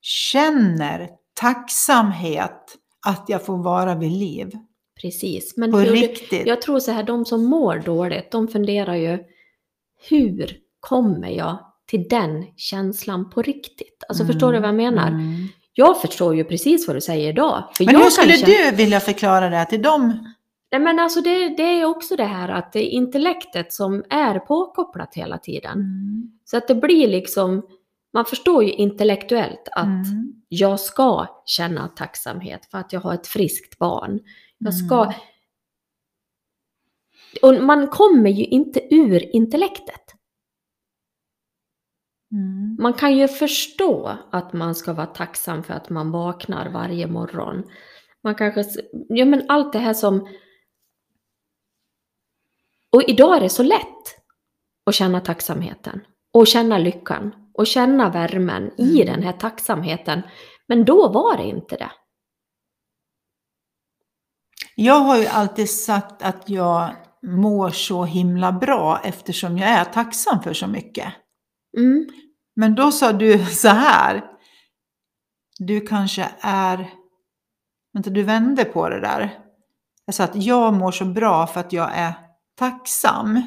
känner 0.00 1.08
tacksamhet 1.40 2.76
att 3.06 3.24
jag 3.28 3.44
får 3.46 3.56
vara 3.62 3.94
vid 3.94 4.12
liv. 4.12 4.50
precis. 5.02 5.56
Men 5.56 5.70
På 5.72 5.78
riktigt. 5.78 6.46
jag 6.46 6.62
tror 6.62 6.80
så 6.80 6.92
här, 6.92 7.02
de 7.02 7.24
som 7.24 7.44
mår 7.44 7.82
dåligt, 7.84 8.30
de 8.30 8.48
funderar 8.48 8.94
ju 8.94 9.18
hur 10.08 10.56
kommer 10.80 11.28
jag 11.28 11.58
till 11.86 12.08
den 12.08 12.44
känslan 12.56 13.30
på 13.30 13.42
riktigt? 13.42 14.04
Alltså 14.08 14.24
förstår 14.24 14.52
du 14.52 14.58
vad 14.60 14.68
jag 14.68 14.74
menar? 14.74 15.08
Mm. 15.08 15.48
Jag 15.78 16.00
förstår 16.00 16.34
ju 16.36 16.44
precis 16.44 16.86
vad 16.86 16.96
du 16.96 17.00
säger 17.00 17.28
idag. 17.28 17.64
Men 17.80 17.96
hur 17.96 18.04
skulle 18.10 18.32
känna- 18.32 18.70
du 18.70 18.76
vilja 18.76 19.00
förklara 19.00 19.50
det 19.50 19.64
till 19.64 19.82
dem? 19.82 20.34
Nej 20.72 20.80
men 20.80 20.98
alltså 20.98 21.20
det, 21.20 21.48
det 21.48 21.62
är 21.62 21.84
också 21.84 22.16
det 22.16 22.24
här 22.24 22.48
att 22.48 22.72
det 22.72 22.78
är 22.86 22.88
intellektet 22.90 23.72
som 23.72 24.04
är 24.10 24.38
påkopplat 24.38 25.14
hela 25.14 25.38
tiden. 25.38 25.72
Mm. 25.72 26.38
Så 26.44 26.56
att 26.56 26.68
det 26.68 26.74
blir 26.74 27.08
liksom, 27.08 27.66
man 28.12 28.24
förstår 28.24 28.64
ju 28.64 28.72
intellektuellt 28.72 29.68
att 29.72 29.84
Mm. 29.84 30.32
jag 30.48 30.80
ska 30.80 31.26
känna 31.44 31.88
tacksamhet 31.88 32.66
för 32.70 32.78
att 32.78 32.92
jag 32.92 33.00
har 33.00 33.14
ett 33.14 33.26
friskt 33.26 33.78
barn. 33.78 34.20
Jag 34.58 34.74
ska... 34.74 35.02
Mm. 35.02 35.14
Och 37.42 37.64
man 37.64 37.86
kommer 37.88 38.30
ju 38.30 38.44
inte 38.44 38.94
ur 38.94 39.36
intellektet. 39.36 40.14
Mm. 42.32 42.76
Man 42.80 42.92
kan 42.92 43.16
ju 43.16 43.28
förstå 43.28 44.18
att 44.30 44.52
man 44.52 44.74
ska 44.74 44.92
vara 44.92 45.06
tacksam 45.06 45.62
för 45.62 45.74
att 45.74 45.90
man 45.90 46.10
vaknar 46.10 46.68
varje 46.68 47.06
morgon. 47.06 47.64
Man 48.22 48.34
kanske, 48.34 48.64
ja 49.08 49.24
men 49.24 49.44
allt 49.48 49.72
det 49.72 49.78
här 49.78 49.94
som... 49.94 50.28
Och 52.92 53.02
idag 53.02 53.36
är 53.36 53.40
det 53.40 53.48
så 53.48 53.62
lätt 53.62 54.18
att 54.86 54.94
känna 54.94 55.20
tacksamheten. 55.20 56.00
Och 56.32 56.46
känna 56.46 56.78
lyckan. 56.78 57.34
Och 57.54 57.66
känna 57.66 58.10
värmen 58.10 58.70
i 58.78 59.02
Mm. 59.02 59.14
den 59.14 59.22
här 59.22 59.32
tacksamheten. 59.32 60.22
Men 60.66 60.84
då 60.84 61.08
var 61.08 61.36
det 61.36 61.44
inte 61.44 61.76
det. 61.76 61.90
Jag 64.74 64.94
har 64.94 65.18
ju 65.18 65.26
alltid 65.26 65.70
sagt 65.70 66.22
att 66.22 66.50
jag 66.50 66.96
mår 67.22 67.70
så 67.70 68.04
himla 68.04 68.52
bra 68.52 69.00
eftersom 69.04 69.58
jag 69.58 69.68
är 69.70 69.84
tacksam 69.84 70.42
för 70.42 70.52
så 70.52 70.66
mycket. 70.66 71.12
Mm. 71.76 72.08
Men 72.56 72.74
då 72.74 72.92
sa 72.92 73.12
du 73.12 73.38
så 73.46 73.68
här. 73.68 74.24
Du 75.58 75.80
kanske 75.80 76.28
är... 76.40 76.90
Vänta, 77.92 78.10
du 78.10 78.22
vände 78.22 78.64
på 78.64 78.88
det 78.88 79.00
där. 79.00 79.38
Jag 80.06 80.14
sa 80.14 80.24
att 80.24 80.36
jag 80.42 80.74
mår 80.74 80.92
så 80.92 81.04
bra 81.04 81.46
för 81.46 81.60
att 81.60 81.72
jag 81.72 81.90
är 81.94 82.12
tacksam. 82.58 83.42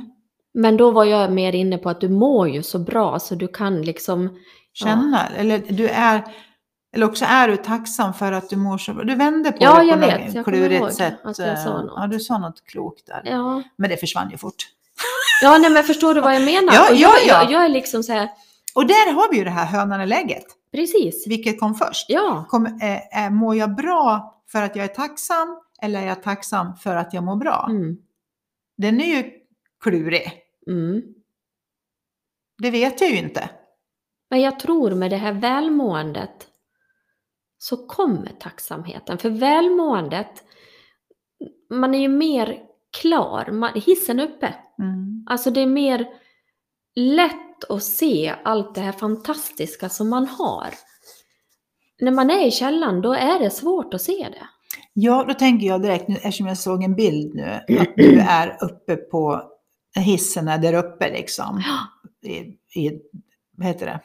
Men 0.53 0.77
då 0.77 0.91
var 0.91 1.05
jag 1.05 1.31
mer 1.31 1.53
inne 1.55 1.77
på 1.77 1.89
att 1.89 2.01
du 2.01 2.09
mår 2.09 2.49
ju 2.49 2.63
så 2.63 2.79
bra 2.79 3.19
så 3.19 3.35
du 3.35 3.47
kan 3.47 3.81
liksom... 3.81 4.39
Känna. 4.73 5.27
Eller 5.27 5.59
du 5.69 5.87
är... 5.87 6.23
Eller 6.95 7.05
också 7.05 7.25
är 7.25 7.47
du 7.47 7.57
tacksam 7.57 8.13
för 8.13 8.31
att 8.31 8.49
du 8.49 8.55
mår 8.55 8.77
så 8.77 8.93
bra. 8.93 9.03
Du 9.03 9.15
vände 9.15 9.51
på 9.51 9.57
Ja, 9.59 9.69
det 9.73 9.79
på 9.79 9.83
jag 9.83 9.99
något 9.99 10.09
vet. 10.09 10.33
Jag 10.33 10.45
kommer 10.45 10.57
ihåg 10.57 10.69
klurigt 10.69 10.95
sätt. 10.95 11.19
att 11.23 11.39
jag 11.39 11.59
sa 11.59 11.69
Eh, 11.69 11.75
något. 11.75 11.93
Ja, 11.95 12.07
du 12.07 12.19
sa 12.19 12.37
något 12.37 12.65
klokt 12.65 13.07
där. 13.07 13.21
Ja, 13.25 13.63
Men 13.75 13.89
det 13.89 13.97
försvann 13.97 14.29
ju 14.29 14.37
fort. 14.37 14.67
Ja 15.41 15.57
nej 15.57 15.69
men 15.71 15.83
förstår 15.83 16.13
du 16.13 16.21
vad 16.21 16.35
jag 16.35 16.41
menar? 16.45 16.73
Ja, 16.73 16.89
och 16.89 16.95
ja, 16.95 17.09
jag, 17.09 17.27
ja. 17.27 17.43
Jag, 17.43 17.51
jag 17.51 17.65
är 17.65 17.69
liksom 17.69 18.03
så 18.03 18.13
här, 18.13 18.29
Och 18.75 18.85
där 18.87 19.13
har 19.13 19.31
vi 19.31 19.37
ju 19.37 19.43
det 19.43 19.49
här 19.49 19.65
hönan 19.65 20.01
i 20.01 20.05
lägget. 20.07 20.45
precis. 20.71 21.27
Vilket 21.27 21.59
kom 21.59 21.75
först? 21.75 22.05
Ja, 22.09 22.45
Kom, 22.49 22.65
eh, 22.65 23.25
eh, 23.25 23.31
mår 23.31 23.55
jag 23.55 23.75
bra 23.75 24.35
för 24.47 24.61
att 24.61 24.75
jag 24.75 24.83
är 24.85 24.89
tacksam 24.95 25.57
eller 25.81 26.01
är 26.01 26.07
jag 26.07 26.23
tacksam 26.23 26.75
för 26.75 26.95
att 26.95 27.13
jag 27.13 27.23
mår 27.23 27.35
bra? 27.35 27.65
mm, 27.69 27.97
Den 28.77 29.01
är 29.01 29.05
ju 29.15 29.31
klurig. 29.83 30.31
mm. 30.67 31.01
Det 32.61 32.71
vet 32.71 33.01
jag 33.01 33.09
ju 33.09 33.17
inte. 33.17 33.49
Men 34.29 34.41
jag 34.41 34.59
tror 34.59 34.91
med 34.91 35.09
det 35.11 35.17
här 35.17 35.33
välmåendet 35.33 36.47
så 37.57 37.87
kommer 37.87 38.31
tacksamheten. 38.39 39.17
För 39.17 39.29
välmåendet, 39.29 40.43
man 41.69 41.95
är 41.95 41.99
ju 41.99 42.07
mer 42.07 42.59
klar, 42.91 43.51
man, 43.51 43.71
hissen 43.75 44.19
är 44.19 44.23
uppe. 44.23 44.55
Mm. 44.79 45.25
Alltså 45.29 45.51
det 45.51 45.61
är 45.61 45.67
mer 45.67 46.07
lätt 46.95 47.63
att 47.69 47.83
se 47.83 48.35
allt 48.43 48.75
det 48.75 48.81
här 48.81 48.91
fantastiska 48.91 49.89
som 49.89 50.09
man 50.09 50.27
har. 50.27 50.69
När 52.01 52.11
man 52.11 52.29
är 52.29 52.47
i 52.47 52.51
källan 52.51 53.01
då 53.01 53.13
är 53.13 53.39
det 53.39 53.49
svårt 53.49 53.93
att 53.93 54.01
se 54.01 54.27
det. 54.31 54.47
Ja, 54.93 55.25
då 55.27 55.33
tänker 55.33 55.67
jag 55.67 55.81
direkt, 55.81 56.07
nu, 56.07 56.15
eftersom 56.15 56.47
jag 56.47 56.57
såg 56.57 56.83
en 56.83 56.95
bild 56.95 57.35
nu, 57.35 57.77
att 57.79 57.95
du 57.95 58.19
är 58.29 58.57
uppe 58.63 58.95
på 58.95 59.43
hissen 59.95 60.47
är 60.47 60.57
där 60.57 60.73
uppe 60.73 61.11
liksom. 61.11 61.63
I, 62.23 62.35
i, 62.79 62.99
vad 63.57 63.67
heter 63.67 63.85
det? 63.85 63.99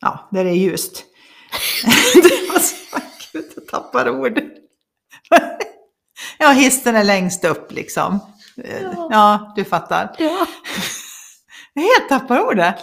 Ja, 0.00 0.28
där 0.32 0.44
det 0.44 0.50
är 0.50 0.54
ljust. 0.54 1.04
det 2.14 2.52
var 2.52 2.58
så, 2.58 2.98
gud, 3.32 3.44
jag 3.56 3.66
tappar 3.66 4.10
ord. 4.10 4.40
Ja, 6.44 6.50
hissen 6.50 6.96
är 6.96 7.04
längst 7.04 7.44
upp 7.44 7.72
liksom. 7.72 8.18
Ja. 8.56 9.08
Ja, 9.10 9.52
du 9.56 9.64
fattar. 9.64 10.16
Ja. 10.18 10.46
Jag 11.74 11.82
helt 11.82 12.08
tappar 12.08 12.40
ordet. 12.40 12.76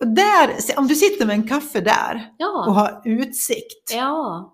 Och 0.00 0.08
där, 0.08 0.50
om 0.76 0.86
du 0.88 0.94
sitter 0.94 1.26
med 1.26 1.34
en 1.34 1.48
kaffe 1.48 1.80
där 1.80 2.14
och 2.14 2.34
Ja. 2.38 2.70
har 2.72 3.02
utsikt, 3.04 3.92
ja. 3.94 4.52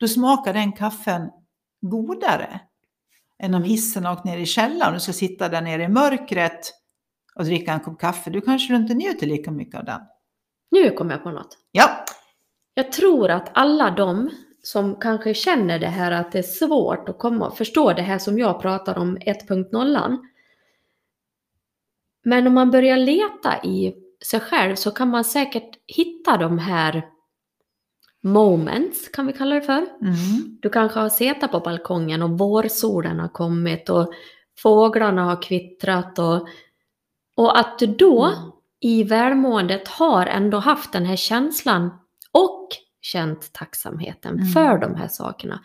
då 0.00 0.08
smakar 0.08 0.52
den 0.52 0.72
kaffen 0.72 1.30
godare 1.80 2.60
än 3.42 3.54
om 3.54 3.62
hissen 3.62 4.06
åkt 4.06 4.24
ner 4.24 4.38
i 4.38 4.46
källaren 4.46 4.88
och 4.88 4.94
du 4.94 5.00
ska 5.00 5.12
sitta 5.12 5.48
där 5.48 5.60
nere 5.60 5.82
i 5.82 5.88
mörkret 5.88 6.72
och 7.34 7.44
dricka 7.44 7.72
en 7.72 7.80
kopp 7.80 8.00
kaffe. 8.00 8.30
Du 8.30 8.40
kanske 8.40 8.74
inte 8.76 8.94
njuter 8.94 9.26
lika 9.26 9.50
mycket 9.50 9.78
av 9.78 9.84
den. 9.84 10.00
Nu 10.70 10.90
kom 10.90 11.10
jag 11.10 11.22
på 11.22 11.30
något. 11.30 11.58
Ja, 11.72 12.04
Jag 12.74 12.92
tror 12.92 13.30
att 13.30 13.50
alla 13.54 13.90
de 13.90 14.30
som 14.66 15.00
kanske 15.00 15.34
känner 15.34 15.78
det 15.78 15.86
här 15.86 16.12
att 16.12 16.32
det 16.32 16.38
är 16.38 16.42
svårt 16.42 17.08
att 17.08 17.18
komma 17.18 17.46
och 17.46 17.56
förstå 17.56 17.92
det 17.92 18.02
här 18.02 18.18
som 18.18 18.38
jag 18.38 18.62
pratar 18.62 18.98
om 18.98 19.18
1.0. 19.18 20.18
Men 22.24 22.46
om 22.46 22.54
man 22.54 22.70
börjar 22.70 22.96
leta 22.96 23.62
i 23.64 23.94
sig 24.24 24.40
själv 24.40 24.74
så 24.74 24.90
kan 24.90 25.08
man 25.08 25.24
säkert 25.24 25.70
hitta 25.86 26.36
de 26.36 26.58
här 26.58 27.06
moments, 28.22 29.08
kan 29.08 29.26
vi 29.26 29.32
kalla 29.32 29.54
det 29.54 29.62
för. 29.62 29.78
mm. 29.78 30.58
Du 30.62 30.70
kanske 30.70 30.98
har 31.00 31.08
suttit 31.08 31.50
på 31.50 31.60
balkongen 31.60 32.22
och 32.22 32.38
vårsolen 32.38 33.20
har 33.20 33.28
kommit 33.28 33.88
och 33.88 34.12
fåglarna 34.58 35.24
har 35.24 35.42
kvittrat 35.42 36.18
och, 36.18 36.48
och 37.36 37.58
att 37.58 37.78
du 37.78 37.86
då 37.86 38.24
Mm. 38.24 38.50
i 38.80 39.04
välmåendet 39.04 39.88
har 39.88 40.26
ändå 40.26 40.58
haft 40.58 40.92
den 40.92 41.04
här 41.06 41.16
känslan 41.16 41.90
och 42.32 42.68
känt 43.12 43.52
tacksamheten 43.52 44.34
Mm. 44.34 44.46
för 44.46 44.78
de 44.78 44.94
här 44.94 45.08
sakerna. 45.08 45.60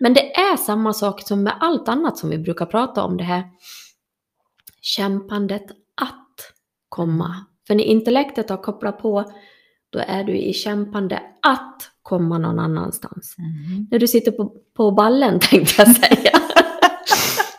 Men 0.00 0.14
det 0.14 0.34
är 0.36 0.56
samma 0.56 0.92
sak 0.92 1.22
som 1.22 1.42
med 1.42 1.52
allt 1.60 1.88
annat 1.88 2.18
som 2.18 2.30
vi 2.30 2.38
brukar 2.38 2.66
prata 2.66 3.02
om, 3.04 3.16
det 3.16 3.24
här 3.24 3.44
kämpandet 4.80 5.64
att 5.94 6.52
komma 6.88 7.34
För 7.66 7.74
när 7.74 7.84
intellektet 7.84 8.50
har 8.50 8.56
kopplat 8.56 8.98
på, 8.98 9.32
då 9.90 9.98
är 9.98 10.24
du 10.24 10.36
i 10.38 10.52
kämpande 10.52 11.22
att 11.42 11.90
komma 12.02 12.38
någon 12.38 12.58
annanstans. 12.58 13.36
Mm. 13.38 13.86
När 13.90 13.98
du 13.98 14.08
sitter 14.08 14.32
på, 14.32 14.54
på 14.76 14.90
ballen 14.90 15.40
tänkte 15.50 15.74
jag 15.82 15.96
säga, 15.96 16.38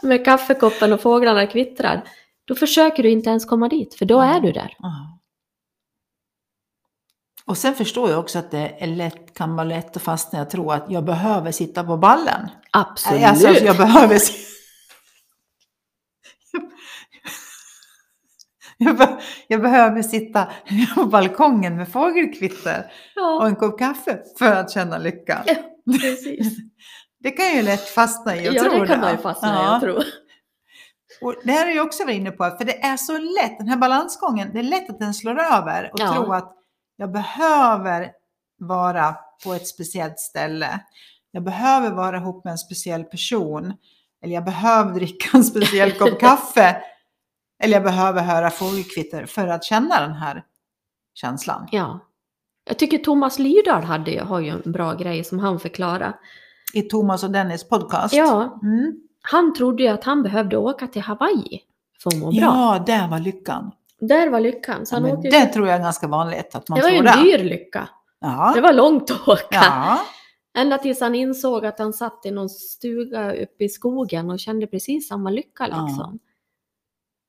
med 0.02 0.26
kaffekoppen 0.26 0.94
och 0.94 1.02
fåglarna 1.02 1.48
kvittrar, 1.48 2.04
då 2.46 2.56
försöker 2.56 3.04
du 3.04 3.10
inte 3.10 3.30
ens 3.30 3.46
komma 3.46 3.68
dit, 3.70 3.96
för 3.96 4.06
då 4.06 4.20
är 4.22 4.40
du 4.40 4.52
där. 4.52 4.76
Ja. 4.80 5.19
Och 7.50 7.58
sen 7.58 7.76
förstår 7.76 8.10
jag 8.10 8.20
också 8.20 8.40
att 8.40 8.52
det 8.52 8.76
är 8.80 8.88
lätt, 8.88 9.34
kan 9.34 9.56
vara 9.56 9.64
lätt 9.64 9.96
att 9.96 10.04
fastna 10.04 10.40
jag 10.40 10.50
tror 10.50 10.74
att 10.74 10.86
jag 10.90 11.06
behöver 11.06 11.52
sitta 11.52 11.84
på 11.84 11.98
ballen. 11.98 12.50
Absolut. 12.72 13.24
Alltså, 13.24 13.48
jag 13.48 13.78
behöver... 13.78 14.20
Jag, 18.82 18.98
be, 18.98 19.22
jag 19.48 19.62
behöver 19.62 20.02
sitta 20.02 20.48
på 20.96 21.06
balkongen 21.06 21.78
med 21.78 21.92
fågelkvitter 21.92 22.80
och 23.16 23.22
ja, 23.22 23.48
en 23.48 23.56
kopp 23.56 23.80
kaffe 23.80 24.20
för 24.40 24.52
att 24.52 24.72
känna 24.72 24.98
lycka. 24.98 25.44
Ja, 25.46 25.56
precis. 26.02 26.58
Det 27.20 27.32
kan 27.32 27.56
ju 27.56 27.62
lätt 27.62 27.90
fastna 27.90 28.36
i, 28.36 28.46
jag 28.46 28.56
ja, 28.56 28.64
tror 28.64 28.80
det 28.82 28.88
kan 28.88 29.00
man 29.00 29.12
ju 29.12 29.18
fastna 29.18 29.48
i, 29.48 29.52
Ja. 29.52 29.72
jag 29.72 29.82
tror. 29.82 30.04
Och 31.22 31.36
det 31.44 31.52
här 31.52 31.68
är 31.68 31.76
jag 31.76 31.86
också 31.86 32.04
varit 32.04 32.16
inne 32.16 32.32
på, 32.32 32.56
för 32.58 32.66
det 32.66 32.84
är 32.84 32.98
så 32.98 33.18
lätt, 33.18 33.58
den 33.58 33.68
här 33.68 33.78
balansgången, 33.78 34.50
det 34.54 34.60
är 34.60 34.64
lätt 34.64 34.90
att 34.90 35.00
den 35.00 35.14
slår 35.14 35.40
över 35.40 35.90
och 35.94 36.00
Ja. 36.00 36.14
tro 36.14 36.34
att 36.34 36.59
jag 37.00 37.12
behöver 37.12 38.12
vara 38.60 39.16
på 39.44 39.54
ett 39.54 39.68
speciellt 39.68 40.20
ställe. 40.20 40.80
Jag 41.32 41.44
behöver 41.44 41.92
vara 41.92 42.18
ihop 42.18 42.44
med 42.44 42.52
en 42.52 42.58
speciell 42.58 43.04
person. 43.04 43.74
Eller 44.24 44.34
jag 44.34 44.46
behöver 44.46 44.94
dricka 44.94 45.38
en 45.38 45.44
speciell 45.44 45.92
kopp 45.92 46.20
kaffe. 46.20 46.78
Eller 47.64 47.74
jag 47.74 47.84
behöver 47.84 48.22
höra 48.22 48.50
fågelkvitter 48.50 49.26
för 49.26 49.48
att 49.48 49.64
känna 49.64 50.02
den 50.02 50.14
här 50.14 50.44
känslan. 51.14 51.68
Ja. 51.72 52.00
Jag 52.66 52.80
tycker 52.80 52.98
Thomas 52.98 53.40
Lydahl 53.40 53.84
hade, 53.84 54.22
har 54.24 54.40
ju 54.40 54.50
en 54.50 54.72
bra 54.72 54.94
grej 54.94 55.24
som 55.24 55.40
han 55.40 55.60
förklarar. 55.60 56.16
I 56.74 56.82
Thomas 56.82 57.24
och 57.24 57.32
Dennis 57.32 57.70
podcast. 57.70 58.14
Ja, 58.14 58.60
Mm. 58.64 59.00
han 59.22 59.54
trodde 59.54 59.84
ju 59.84 59.90
att 59.90 60.04
han 60.04 60.24
behövde 60.24 60.58
åka 60.58 60.88
till 60.88 61.02
Hawaii 61.02 61.62
för 62.04 62.10
att 62.10 62.18
må 62.18 62.32
bra. 62.32 62.40
ja, 62.40 62.84
där 62.86 63.08
var 63.08 63.20
lyckan. 63.20 63.72
Där 64.00 64.30
var 64.30 64.40
lyckan. 64.40 64.86
Så 64.86 64.94
Ja, 64.94 64.96
han 64.96 65.04
men 65.04 65.12
åkte 65.18 65.28
ju... 65.28 65.32
det 65.32 65.46
tror 65.46 65.68
jag 65.68 65.76
är 65.78 65.82
ganska 65.84 66.08
vanligt 66.08 66.56
att 66.56 66.70
man 66.70 66.76
det 66.80 66.84
var 66.84 66.90
ju 66.90 66.98
tror 66.98 67.08
en 67.10 67.18
det. 67.24 67.38
dyr 67.38 67.44
lycka. 67.44 67.90
Ja. 68.22 68.52
Det 68.56 68.62
var 68.62 68.74
långt 68.74 69.12
att 69.12 69.28
åka. 69.28 69.46
ja. 69.52 70.00
Ända 70.58 70.78
tills 70.78 71.02
han 71.02 71.16
insåg 71.16 71.66
att 71.66 71.80
han 71.80 71.94
satt 71.94 72.26
i 72.26 72.32
någon 72.32 72.50
stuga 72.50 73.34
uppe 73.34 73.64
i 73.64 73.70
skogen 73.70 74.30
och 74.30 74.40
kände 74.40 74.68
precis 74.68 75.08
samma 75.08 75.30
lycka 75.30 75.68
Ja. 75.72 75.86
liksom. 75.88 76.20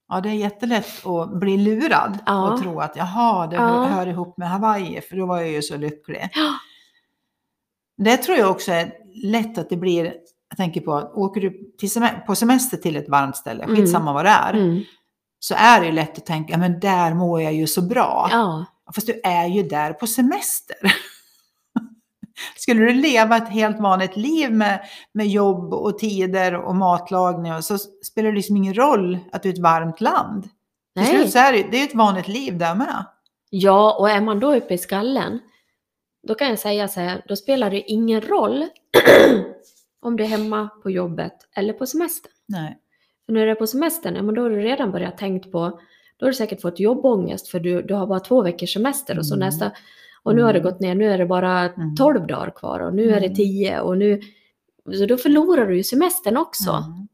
Ja, 0.09 0.21
det 0.21 0.29
är 0.29 0.33
jättelätt 0.35 1.07
att 1.07 1.41
bli 1.41 1.57
lurad 1.57 2.19
Ja. 2.27 2.53
och 2.53 2.61
tro 2.63 2.81
att 2.81 2.97
jaha, 2.97 3.47
det 3.47 3.57
Ja. 3.57 3.85
hör 3.85 4.07
ihop 4.07 4.39
med 4.39 4.49
Hawaii, 4.51 5.01
för 5.01 5.17
då 5.17 5.27
var 5.27 5.41
jag 5.41 5.49
ju 5.51 5.63
så 5.63 5.77
lycklig. 5.77 6.29
Ja. 6.35 6.53
Det 7.97 8.17
tror 8.17 8.39
jag 8.39 8.51
också 8.51 8.73
är 8.73 8.93
lätt 9.25 9.59
att 9.59 9.69
det 9.71 9.77
blir, 9.77 10.05
jag 10.49 10.57
tänker 10.57 10.81
på, 10.81 10.93
åker 11.15 11.41
du 11.41 11.73
till 11.79 11.91
på 12.27 12.35
semester 12.35 12.77
till 12.77 12.97
ett 12.97 13.09
varmt 13.09 13.37
ställe, 13.37 13.65
Mm. 13.65 13.77
skitsamma 13.77 14.13
vad 14.13 14.25
det 14.25 14.29
är, 14.31 14.55
Mm. 14.55 14.83
Så 15.41 15.55
är 15.59 15.81
det 15.81 15.87
ju 15.87 15.93
lätt 15.93 16.19
att 16.19 16.27
tänka, 16.27 16.59
men 16.59 16.81
där 16.81 17.15
mår 17.15 17.43
jag 17.43 17.53
ju 17.53 17.67
så 17.67 17.83
bra. 17.83 18.29
Ja. 18.31 18.65
Fast 18.95 19.07
du 19.07 19.21
är 19.25 19.47
ju 19.47 19.63
där 19.63 19.93
på 19.93 20.07
semester. 20.07 20.77
Skulle 22.57 22.81
du 22.81 22.93
leva 22.93 23.37
ett 23.37 23.49
helt 23.49 23.81
vanligt 23.81 24.17
liv 24.17 24.53
med, 24.53 24.81
med 25.13 25.27
jobb 25.29 25.75
och 25.75 25.99
tider 25.99 26.55
och 26.55 26.77
matlagning 26.77 27.55
och 27.55 27.65
så 27.65 27.79
spelar 27.79 28.29
det 28.29 28.37
liksom 28.37 28.57
ingen 28.57 28.75
roll 28.75 29.19
att 29.33 29.43
du 29.43 29.49
är 29.49 29.53
ett 29.53 29.59
varmt 29.59 30.01
land. 30.01 30.49
Till 30.97 31.07
slut 31.07 31.21
Nej. 31.21 31.31
så 31.31 31.39
är 31.39 31.53
det, 31.53 31.63
det 31.71 31.81
är 31.81 31.85
ett 31.85 31.95
vanligt 31.95 32.29
liv 32.29 32.59
där 32.59 32.75
med. 32.75 33.05
ja, 33.51 33.97
och 33.99 34.11
är 34.11 34.21
man 34.21 34.41
då 34.41 34.55
uppe 34.55 34.75
i 34.75 34.79
skallen, 34.79 35.39
då 36.29 36.35
kan 36.35 36.49
jag 36.49 36.59
säga 36.59 36.89
så 36.89 37.01
här, 37.01 37.25
då 37.29 37.37
spelar 37.37 37.71
det 37.71 37.91
ingen 37.91 38.21
roll 38.21 38.67
om 40.03 40.17
du 40.17 40.25
är 40.25 40.29
hemma 40.29 40.69
på 40.83 40.91
jobbet 40.91 41.33
eller 41.57 41.73
på 41.73 41.87
semester. 41.87 42.33
Nej. 42.49 42.79
För 43.31 43.35
när 43.35 43.45
du 43.47 43.51
är 43.51 43.55
på 43.55 43.67
semestern, 43.67 44.15
ja, 44.17 44.23
men 44.23 44.35
då 44.35 44.43
har 44.43 44.51
du 44.51 44.57
redan 44.61 44.93
börjat 44.93 45.19
tänkt 45.19 45.53
på, 45.53 45.81
då 46.17 46.27
har 46.27 46.31
du 46.31 46.35
säkert 46.35 46.61
fått 46.61 46.81
jobbångest 46.81 47.49
för 47.49 47.61
du, 47.61 47.83
du 47.83 47.95
har 47.95 48.07
bara 48.07 48.21
två 48.21 48.43
veckors 48.43 48.73
semester 48.73 49.19
och 49.19 49.27
så 49.27 49.35
Mm. 49.35 49.47
nästa, 49.47 49.73
och 50.23 50.35
nu 50.35 50.43
har 50.43 50.53
det 50.53 50.59
Mm. 50.59 50.73
gått 50.73 50.81
ner, 50.81 50.95
nu 50.95 51.11
är 51.11 51.19
det 51.19 51.27
bara 51.27 51.61
Mm. 51.61 51.97
12 51.97 52.27
dagar 52.27 52.51
kvar 52.51 52.81
och 52.81 52.95
nu 52.95 53.11
är 53.11 53.21
det 53.21 53.27
Mm. 53.27 53.35
10 53.37 53.81
och 53.81 53.99
nu, 53.99 54.21
så 54.99 55.07
då 55.07 55.17
förlorar 55.17 55.67
du 55.67 55.77
ju 55.77 55.83
semestern 55.85 56.37
också. 56.37 56.71
Mm. 56.71 57.09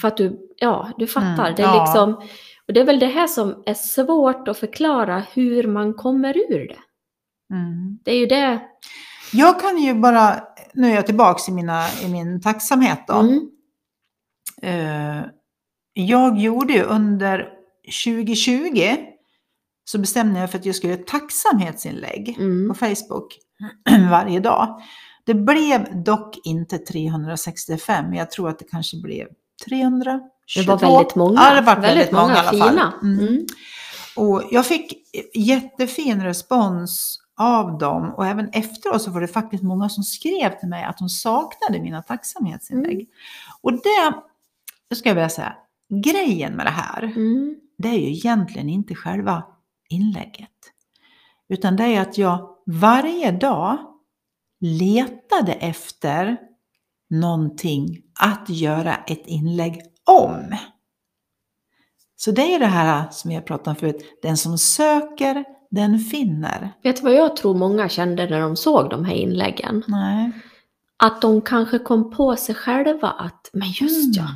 För 0.00 0.08
att 0.08 0.16
du, 0.16 0.48
ja, 0.56 0.90
du 0.98 1.06
fattar. 1.06 1.44
Mm, 1.46 1.54
det 1.56 1.62
är 1.62 1.80
liksom, 1.86 2.14
och 2.66 2.72
det 2.74 2.80
är 2.80 2.84
väl 2.84 2.98
det 2.98 3.06
här 3.06 3.26
som 3.26 3.62
är 3.66 3.74
svårt 3.74 4.48
att 4.48 4.58
förklara 4.58 5.22
hur 5.34 5.66
man 5.66 5.94
kommer 5.94 6.36
ur 6.36 6.68
det. 6.68 6.78
Mm. 7.54 7.98
Det 8.04 8.10
är 8.12 8.18
ju 8.18 8.26
det. 8.26 8.60
Jag 9.32 9.60
kan 9.60 9.78
ju 9.78 9.94
bara, 9.94 10.40
nu 10.74 10.90
är 10.90 10.94
jag 10.94 11.06
tillbaka 11.06 11.52
i, 11.52 11.54
mina, 11.54 11.84
i 12.04 12.08
min 12.08 12.40
tacksamhet 12.40 12.98
då. 13.08 13.14
Mm, 13.14 13.50
jag 15.92 16.38
gjorde 16.38 16.72
ju 16.72 16.82
under 16.82 17.48
2020 18.04 18.96
så 19.84 19.98
bestämde 19.98 20.40
jag 20.40 20.50
för 20.50 20.58
att 20.58 20.66
jag 20.66 20.74
skulle 20.74 20.92
göra 20.92 21.00
ett 21.00 21.06
tacksamhetsinlägg 21.06 22.36
mm, 22.38 22.68
på 22.68 22.74
Facebook 22.74 23.38
varje 24.10 24.40
dag. 24.40 24.82
Det 25.26 25.34
blev 25.34 26.02
dock 26.04 26.38
inte 26.44 26.78
365, 26.78 28.04
men 28.04 28.18
jag 28.18 28.30
tror 28.30 28.48
att 28.48 28.58
det 28.58 28.64
kanske 28.70 28.96
blev 28.96 29.26
322. 29.68 30.20
det 30.56 30.66
var 30.66 30.78
väldigt 30.78 31.14
många. 31.14 31.40
Ja, 31.40 31.54
det 31.54 31.60
var 31.60 31.76
väldigt, 31.76 32.12
många, 32.12 32.34
i 32.34 32.38
alla 32.38 32.58
fall. 32.58 32.70
fina. 32.70 32.92
Mm. 33.02 33.28
Mm. 33.28 33.46
Och 34.16 34.42
jag 34.50 34.66
fick 34.66 34.92
jättefin 35.34 36.22
respons 36.22 37.18
av 37.38 37.78
dem 37.78 38.14
och 38.16 38.26
även 38.26 38.48
efteråt 38.52 39.02
så 39.02 39.10
var 39.10 39.20
det 39.20 39.28
faktiskt 39.28 39.62
många 39.62 39.88
som 39.88 40.04
skrev 40.04 40.58
till 40.58 40.68
mig 40.68 40.84
att 40.84 40.98
de 40.98 41.08
saknade 41.08 41.80
mina 41.80 42.02
tacksamhetsinlägg. 42.02 42.94
Mm. 42.94 43.06
Och 43.60 43.72
det, 43.72 44.12
det 44.90 44.96
ska 44.96 45.08
jag 45.08 45.14
vilja 45.14 45.28
säga, 45.28 45.56
grejen 46.02 46.52
med 46.56 46.66
det 46.66 46.70
här, 46.70 47.02
Mm. 47.02 47.56
det 47.78 47.88
är 47.88 47.98
ju 47.98 48.10
egentligen 48.12 48.68
inte 48.68 48.94
själva 48.94 49.42
inlägget. 49.88 50.50
Utan 51.48 51.76
det 51.76 51.84
är 51.84 52.00
att 52.00 52.18
jag 52.18 52.48
varje 52.66 53.30
dag 53.30 53.78
letade 54.60 55.52
efter 55.52 56.38
någonting 57.10 58.02
att 58.20 58.48
göra 58.48 58.94
ett 58.96 59.26
inlägg 59.26 59.80
om. 60.06 60.56
Så 62.16 62.30
det 62.30 62.54
är 62.54 62.58
det 62.58 62.66
här 62.66 63.10
som 63.10 63.30
jag 63.30 63.46
pratade 63.46 63.70
om 63.70 63.76
förut, 63.76 64.18
den 64.22 64.36
som 64.36 64.58
söker, 64.58 65.44
den 65.70 65.98
finner. 65.98 66.72
Vet 66.82 66.96
du 66.96 67.02
vad 67.02 67.14
jag 67.14 67.36
tror 67.36 67.54
många 67.54 67.88
kände 67.88 68.30
när 68.30 68.40
de 68.40 68.56
såg 68.56 68.90
de 68.90 69.04
här 69.04 69.14
inläggen? 69.14 69.82
Nej. 69.88 70.32
Att 70.96 71.22
de 71.22 71.40
kanske 71.40 71.78
kom 71.78 72.10
på 72.10 72.36
sig 72.36 72.54
själva 72.54 73.08
att, 73.10 73.50
men 73.52 73.68
just 73.68 74.16
ja, 74.16 74.22
Mm. 74.22 74.34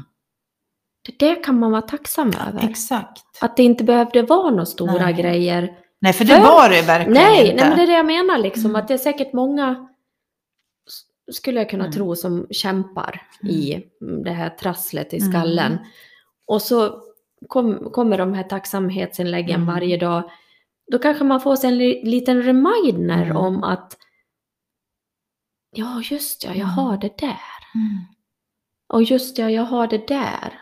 Det 1.06 1.18
där 1.18 1.44
kan 1.44 1.58
man 1.58 1.70
vara 1.70 1.82
tacksam 1.82 2.32
över. 2.48 2.68
Exakt. 2.70 3.22
Att 3.40 3.56
det 3.56 3.62
inte 3.62 3.84
behövde 3.84 4.22
vara 4.22 4.50
några 4.50 4.66
stora 4.66 4.92
Nej. 5.04 5.14
grejer. 5.14 5.78
Nej, 6.00 6.12
för 6.12 6.24
det 6.24 6.34
För- 6.36 6.42
var 6.42 6.68
det 6.70 6.82
verkligen 6.82 7.12
Nej, 7.22 7.50
inte. 7.50 7.54
nej, 7.56 7.68
men 7.68 7.76
det 7.78 7.82
är 7.82 7.86
det 7.86 7.92
jag 7.92 8.06
menar 8.06 8.38
liksom. 8.38 8.64
Mm. 8.64 8.76
Att 8.76 8.88
det 8.88 8.94
är 8.94 8.98
säkert 8.98 9.32
många, 9.32 9.88
skulle 11.32 11.60
jag 11.60 11.70
kunna 11.70 11.84
Mm. 11.84 11.92
tro, 11.92 12.16
som 12.16 12.46
kämpar 12.50 13.22
i 13.42 13.82
det 14.24 14.30
här 14.30 14.50
trasslet 14.50 15.14
i 15.14 15.18
Mm. 15.18 15.32
skallen. 15.32 15.78
Och 16.46 16.62
så 16.62 17.02
kom, 17.48 17.90
kommer 17.92 18.18
de 18.18 18.34
här 18.34 18.42
tacksamhetsinläggen 18.42 19.62
Mm. 19.62 19.74
varje 19.74 19.96
dag. 19.96 20.30
Då 20.92 20.98
kanske 20.98 21.24
man 21.24 21.40
får 21.40 21.56
sig 21.56 21.68
en 21.70 21.78
li, 21.78 22.04
liten 22.04 22.42
reminder 22.42 23.22
Mm. 23.24 23.36
om 23.36 23.64
att 23.64 23.96
Ja, 25.76 26.02
just 26.10 26.44
ja, 26.44 26.50
jag 26.50 26.56
Mm. 26.58 26.70
har 26.70 26.96
det 26.96 27.18
där. 27.18 27.38
Mm. 27.74 27.98
Och 28.92 29.02
just 29.02 29.38
ja, 29.38 29.50
jag 29.50 29.62
har 29.62 29.86
det 29.86 30.06
där. 30.08 30.60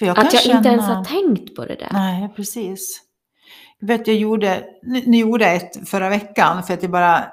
Jag 0.00 0.18
Att 0.18 0.32
jag 0.32 0.42
känna... 0.42 0.56
inte 0.58 0.68
ens 0.68 0.86
har 0.86 1.04
tänkt 1.04 1.54
på 1.56 1.64
det 1.64 1.74
där. 1.74 1.88
Nej, 1.92 2.28
precis. 2.36 3.02
Jag 3.80 3.88
vet, 3.88 4.06
jag 4.06 4.16
gjorde, 4.16 4.64
nu, 4.82 5.18
gjorde 5.18 5.44
jag 5.44 5.56
ett 5.56 5.88
förra 5.88 6.08
veckan 6.08 6.62
för 6.62 6.74
att 6.74 6.82
jag 6.82 6.90
bara, 6.90 7.24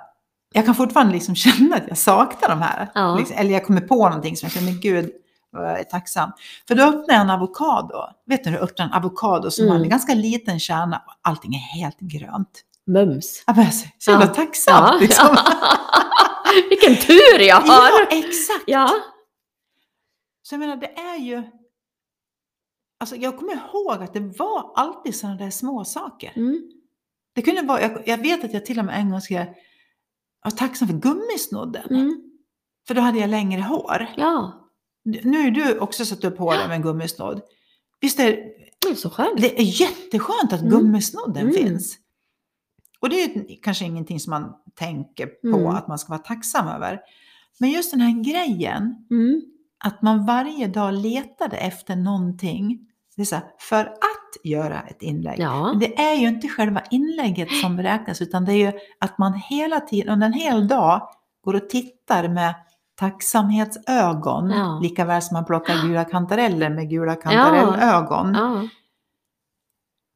jag 0.54 0.66
kan 0.66 0.76
fortfarande 0.76 1.14
liksom 1.14 1.36
känna 1.46 1.76
att 1.76 1.84
jag 1.88 1.98
saknar 1.98 2.50
de 2.50 2.62
här. 2.62 2.90
Ja. 2.96 3.16
Liksom, 3.16 3.38
eller 3.38 3.52
jag 3.52 3.66
kommer 3.66 3.82
på 3.82 4.10
någonting 4.10 4.38
som 4.38 4.46
jag 4.48 4.54
känner, 4.54 4.72
men 4.72 4.80
gud, 4.82 5.12
jag 5.52 5.80
är 5.80 5.84
tacksam. 5.84 6.32
För 6.68 6.76
då 6.76 6.84
öppnade 6.84 7.14
jag 7.14 7.22
en 7.22 7.30
avokado. 7.30 7.94
Vet 8.26 8.44
du 8.44 8.50
hur 8.50 8.58
du 8.58 8.64
öppnar 8.64 8.86
en 8.86 8.94
avokado 8.94 9.52
som 9.52 9.64
Mm. 9.66 9.78
har 9.78 9.84
en 9.84 9.90
ganska 9.90 10.14
liten 10.14 10.60
kärna 10.60 10.98
och 11.08 11.14
allting 11.22 11.54
är 11.56 11.60
helt 11.80 12.00
grönt. 12.00 12.62
Mums. 12.88 13.44
Jag 13.48 13.56
bara, 13.56 13.72
så 13.72 13.88
så 13.98 14.12
jävla 14.12 14.26
Ja. 14.26 14.34
tacksam. 14.34 14.74
Ja. 14.86 14.98
Liksom. 15.02 15.38
Vilken 16.70 16.96
tur 16.96 17.40
jag 17.40 17.56
har! 17.62 17.90
ja, 17.90 18.08
exakt. 18.12 18.64
Ja. 18.68 18.90
Så 20.44 20.54
jag 20.56 20.60
menar, 20.60 20.76
det 20.76 21.00
är 21.00 21.18
ju... 21.20 21.44
Alltså 23.04 23.16
jag 23.16 23.38
kommer 23.38 23.54
ihåg 23.54 24.04
att 24.04 24.14
det 24.14 24.20
var 24.20 24.72
alltid 24.76 25.16
sådana 25.16 25.38
där 25.38 25.50
små 25.50 25.86
saker. 25.86 26.32
Mm. 26.36 26.72
Det 27.34 27.42
kunde 27.42 27.62
vara, 27.62 27.82
jag, 27.82 28.04
jag 28.08 28.18
vet 28.18 28.44
att 28.44 28.54
jag 28.54 28.66
till 28.66 28.80
och 28.80 28.86
med 28.86 29.00
en 29.00 29.10
gång 29.10 29.22
ska 29.22 29.36
vara 30.44 30.52
tacksam 30.58 30.88
för 30.88 30.96
gummisnodden. 30.98 31.90
Mm. 31.90 32.22
För 32.88 32.94
då 32.96 33.02
hade 33.02 33.20
jag 33.20 33.30
längre 33.30 33.62
hår. 33.62 34.08
Ja. 34.18 34.54
Nu 35.04 35.38
är 35.48 35.52
du 35.52 35.80
också 35.80 36.06
satt 36.06 36.24
upp 36.24 36.38
håret 36.38 36.68
med 36.68 36.76
en 36.76 36.82
gummisnodd. 36.82 37.42
Visst 38.02 38.20
är 38.20 38.26
Det 38.86 38.90
är 38.92 38.96
så 38.96 39.10
skönt. 39.10 39.42
Det 39.42 39.60
är 39.62 39.82
jätteskönt 39.82 40.54
att 40.54 40.62
Mm. 40.62 40.72
gummisnodden 40.72 41.38
Mm. 41.50 41.54
finns. 41.54 41.98
Och 43.00 43.10
det 43.10 43.24
är 43.24 43.62
kanske 43.62 43.86
ingenting 43.86 44.20
som 44.20 44.32
man 44.32 44.54
tänker 44.76 45.26
på 45.28 45.58
Mm. 45.58 45.68
att 45.68 45.88
man 45.88 46.00
ska 46.00 46.10
vara 46.14 46.22
tacksam 46.24 46.68
över. 46.68 47.00
Men 47.60 47.70
just 47.70 47.92
den 47.92 48.02
här 48.02 48.24
grejen, 48.24 49.08
Mm. 49.12 49.42
att 49.86 50.02
man 50.02 50.26
varje 50.26 50.68
dag 50.68 50.94
letade 50.94 51.58
efter 51.58 51.96
någonting. 51.96 52.90
Det 53.16 53.22
är 53.22 53.26
så 53.26 53.36
här, 53.36 53.46
för 53.60 53.86
att 53.86 54.44
göra 54.44 54.82
ett 54.82 55.02
inlägg. 55.02 55.40
Ja. 55.40 55.68
Men 55.68 55.80
det 55.80 56.00
är 56.02 56.16
ju 56.16 56.28
inte 56.28 56.48
själva 56.48 56.82
inlägget 56.92 57.52
som 57.62 57.80
räknas 57.82 58.22
utan 58.22 58.46
det 58.46 58.54
är 58.54 58.72
ju 58.72 58.80
att 59.00 59.18
man 59.18 59.34
hela 59.34 59.80
tiden, 59.80 60.14
under 60.14 60.28
en 60.28 60.34
hel 60.34 60.68
dag, 60.68 61.10
går 61.44 61.54
och 61.54 61.70
tittar 61.70 62.28
med 62.28 62.56
tacksamhetsögon. 62.96 64.50
Ja. 64.50 64.80
Lika 64.84 65.06
väl 65.06 65.22
som 65.22 65.34
man 65.34 65.46
plockar 65.46 65.82
gula 65.82 66.06
kantareller 66.06 66.70
med 66.70 66.90
gula 66.90 67.16
kantarellögon. 67.16 68.34
ja. 68.34 68.68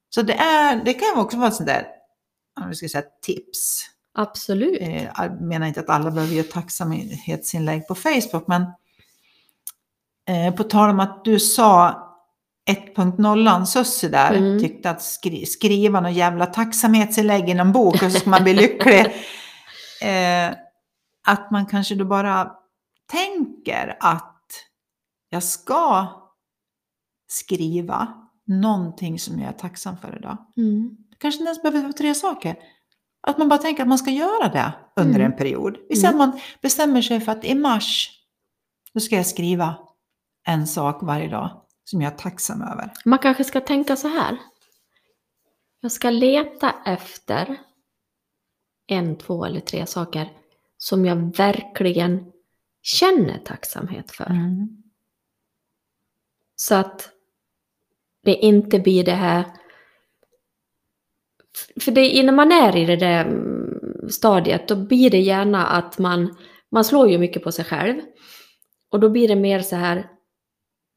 Så 0.09 0.21
det, 0.21 0.33
är, 0.33 0.81
det 0.85 0.93
kan 0.93 1.19
också 1.19 1.37
vara 1.37 1.47
ett 1.47 1.55
sånt 1.55 1.67
där, 1.67 1.87
om 2.61 2.69
vi 2.69 2.75
ska 2.75 2.87
säga 2.89 3.03
tips. 3.21 3.79
Absolut. 4.13 4.81
Eh, 4.81 5.03
Jag 5.03 5.41
menar 5.41 5.67
inte 5.67 5.79
att 5.79 5.89
alla 5.89 6.11
behöver 6.11 6.33
göra 6.33 6.47
tacksamhetsinlägg 6.47 7.87
på 7.87 7.95
Facebook, 7.95 8.47
men 8.47 8.61
eh, 10.27 10.55
på 10.55 10.63
tal 10.63 10.89
om 10.89 10.99
att 10.99 11.25
du 11.25 11.39
sa 11.39 12.03
1.0 12.67 13.65
Sussi 13.65 14.09
där, 14.09 14.33
Mm. 14.33 14.59
tyckte 14.59 14.89
att 14.89 15.01
skri 15.01 15.45
skriva 15.45 15.99
någon 16.01 16.13
jävla 16.13 16.45
tacksamhetsinlägg 16.45 17.49
i 17.49 17.53
någon 17.53 17.71
bok 17.71 17.93
och 18.03 18.11
så 18.11 18.19
ska 18.19 18.29
man 18.29 18.43
bli 18.43 18.53
lycklig. 18.53 19.05
Eh, 20.01 20.53
att 21.27 21.51
man 21.51 21.65
kanske 21.65 21.95
då 21.95 22.05
bara 22.05 22.51
tänker 23.11 23.97
att 23.99 24.41
jag 25.29 25.43
ska 25.43 26.07
skriva 27.27 28.07
någonting 28.47 29.19
som 29.19 29.39
jag 29.39 29.47
är 29.49 29.53
tacksam 29.57 29.97
för 29.97 30.17
idag. 30.17 30.37
Mm. 30.57 30.89
Det 31.09 31.15
kanske 31.19 31.39
inte 31.39 31.47
ens 31.49 31.61
behöver 31.61 31.81
vara 31.81 31.93
tre 31.93 32.15
saker. 32.15 32.55
Att 33.27 33.37
man 33.37 33.49
bara 33.49 33.57
tänker 33.59 33.83
att 33.83 33.89
man 33.89 33.97
ska 33.97 34.11
göra 34.11 34.47
det 34.49 34.73
under 34.95 35.19
Mm. 35.19 35.31
en 35.31 35.37
period. 35.37 35.77
Vi 35.89 35.95
säger 35.95 36.13
Mm. 36.13 36.21
att 36.21 36.29
man 36.35 36.41
bestämmer 36.61 37.01
sig 37.01 37.19
för 37.21 37.31
att 37.31 37.45
i 37.45 37.55
mars, 37.55 38.09
då 38.93 38.99
ska 38.99 39.15
jag 39.15 39.25
skriva 39.27 39.75
en 40.47 40.67
sak 40.67 40.99
varje 41.01 41.27
dag 41.29 41.61
som 41.89 42.01
jag 42.01 42.13
är 42.13 42.17
tacksam 42.17 42.61
över. 42.61 42.91
Man 43.05 43.19
kanske 43.19 43.43
ska 43.43 43.61
tänka 43.61 43.95
så 43.95 44.07
här. 44.07 44.37
Jag 45.81 45.91
ska 45.91 46.09
leta 46.09 46.75
efter 46.85 47.57
en, 48.87 49.17
två 49.17 49.45
eller 49.45 49.59
tre 49.59 49.85
saker 49.85 50.31
som 50.77 51.05
jag 51.05 51.37
verkligen 51.37 52.31
känner 52.81 53.37
tacksamhet 53.37 54.11
för. 54.11 54.25
Mm. 54.25 54.83
Så 56.55 56.75
att 56.75 57.09
det 58.23 58.35
inte 58.35 58.79
blir 58.79 59.03
det 59.03 59.11
här... 59.11 59.45
För 61.81 61.91
det, 61.91 62.23
när 62.23 62.33
man 62.33 62.51
är 62.51 62.75
i 62.75 62.85
det 62.85 62.95
där 62.95 63.25
mm, 63.25 64.09
stadiet, 64.09 64.67
då 64.67 64.75
blir 64.75 65.09
det 65.09 65.19
gärna 65.19 65.67
att 65.67 65.99
man, 65.99 66.37
man 66.71 66.85
slår 66.85 67.09
ju 67.09 67.17
mycket 67.17 67.43
på 67.43 67.51
sig 67.51 67.65
själv. 67.65 68.01
Och 68.89 68.99
då 68.99 69.09
blir 69.09 69.27
det 69.27 69.35
mer 69.35 69.59
så 69.59 69.75
här, 69.75 70.16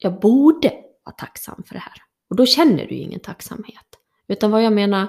jag 0.02 0.20
borde 0.20 0.72
vara 1.04 1.14
tacksam 1.16 1.62
för 1.66 1.74
det 1.74 1.80
här. 1.80 1.94
Och 2.30 2.36
då 2.36 2.46
känner 2.46 2.86
du 2.86 2.94
ju 2.94 3.00
ingen 3.02 3.20
tacksamhet. 3.20 3.86
Utan 4.28 4.50
vad 4.50 4.62
jag 4.62 4.72
menar, 4.72 5.06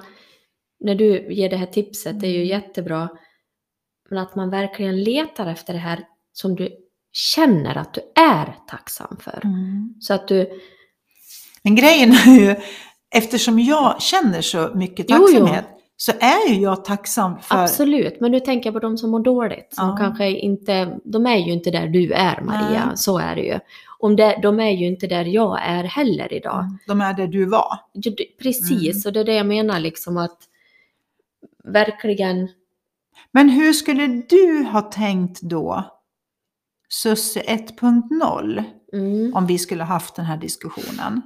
när 0.79 0.95
du 0.95 1.33
ger 1.33 1.49
det 1.49 1.57
här 1.57 1.65
tipset, 1.65 2.19
det 2.19 2.27
är 2.27 2.31
ju 2.31 2.45
jättebra. 2.45 3.09
Men 4.09 4.19
att 4.19 4.35
man 4.35 4.49
verkligen 4.49 5.03
letar 5.03 5.47
efter 5.47 5.73
det 5.73 5.79
här 5.79 5.99
som 6.33 6.55
du 6.55 6.69
känner 7.11 7.75
att 7.77 7.93
du 7.93 8.01
är 8.15 8.55
tacksam 8.67 9.17
för. 9.19 9.41
Mm. 9.43 9.95
Så 9.99 10.13
att 10.13 10.27
du, 10.27 10.59
Men 11.63 11.75
grejen 11.75 12.11
är 12.11 12.39
ju, 12.39 12.55
eftersom 13.15 13.59
jag 13.59 14.01
känner 14.01 14.41
så 14.41 14.71
mycket 14.75 15.05
Jo, 15.09 15.15
jo. 15.19 15.27
tacksamhet, 15.27 15.65
så 15.97 16.11
är 16.11 16.49
ju 16.49 16.61
jag 16.61 16.85
tacksam 16.85 17.39
för... 17.41 17.55
absolut, 17.63 18.19
men 18.19 18.31
nu 18.31 18.39
tänker 18.39 18.67
jag 18.67 18.73
på 18.73 18.79
de 18.79 18.97
som 18.97 19.11
mår 19.11 19.19
dåligt. 19.19 19.67
Som 19.71 19.87
Ja. 19.89 19.97
kanske 19.97 20.29
inte, 20.29 20.99
de 21.03 21.25
är 21.25 21.37
ju 21.37 21.51
inte 21.51 21.71
där 21.71 21.87
du 21.87 22.11
är 22.11 22.41
Maria, 22.41 22.85
Nej. 22.85 22.97
så 22.97 23.17
är 23.19 23.35
det 23.35 23.41
ju. 23.41 23.59
Om 24.01 24.15
det, 24.15 24.39
de 24.41 24.59
är 24.59 24.69
ju 24.71 24.85
inte 24.87 25.07
där 25.07 25.25
jag 25.25 25.59
är 25.65 25.83
heller 25.83 26.33
idag. 26.33 26.59
Mm, 26.63 26.77
De 26.87 27.01
är 27.01 27.13
där 27.13 27.27
du 27.27 27.45
var. 27.45 27.77
Det- 27.93 28.37
Precis, 28.39 28.71
Mm. 28.95 29.01
och 29.05 29.13
det 29.13 29.19
är 29.19 29.23
det 29.23 29.33
jag 29.33 29.45
menar 29.47 29.79
liksom 29.79 30.17
att 30.17 30.37
verkligen, 31.63 32.47
Men 33.31 33.49
hur 33.49 33.73
skulle 33.73 34.07
du 34.07 34.63
ha 34.71 34.81
tänkt 34.81 35.41
då, 35.41 35.83
Susse 36.89 37.39
1.0, 37.39 38.63
mm, 38.93 39.33
om 39.35 39.47
vi 39.47 39.57
skulle 39.57 39.83
haft 39.83 40.15
den 40.15 40.25
här 40.25 40.37
diskussionen? 40.37 41.21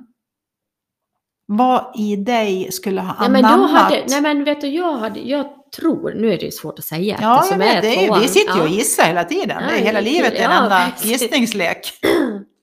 Vad 1.48 1.94
i 1.98 2.16
dig 2.16 2.72
skulle 2.72 3.02
ha 3.02 3.16
nej, 3.20 3.30
men 3.30 3.46
anammat? 3.46 3.82
hade, 3.82 4.04
nej 4.10 4.22
men 4.22 4.44
vet 4.44 4.62
du, 4.62 4.68
jag 4.68 4.98
hade, 4.98 5.20
jag 5.20 5.48
tror, 5.76 6.14
nu 6.14 6.34
är 6.34 6.38
det 6.38 6.46
ju 6.46 6.52
svårt 6.52 6.80
att 6.80 6.86
säga 6.86 7.18
ja, 7.22 7.46
jag 7.52 7.58
vet, 7.58 7.82
det 7.82 7.96
är, 7.98 8.02
ju- 8.02 8.08
tvåan. 8.08 8.22
vi 8.22 8.28
sitter 8.28 8.56
ju 8.56 8.62
och 8.62 8.68
gissar 8.70 9.04
hela 9.04 9.24
tiden. 9.24 9.58
Ja, 9.64 9.68
det 9.70 9.74
är 9.80 9.86
hela 9.86 10.02
det 10.02 10.10
är 10.10 10.14
livet 10.14 10.34
är 10.34 10.38
en 10.38 10.52
Ja, 10.52 10.64
enda 10.64 10.92
gissningslek. 11.04 11.92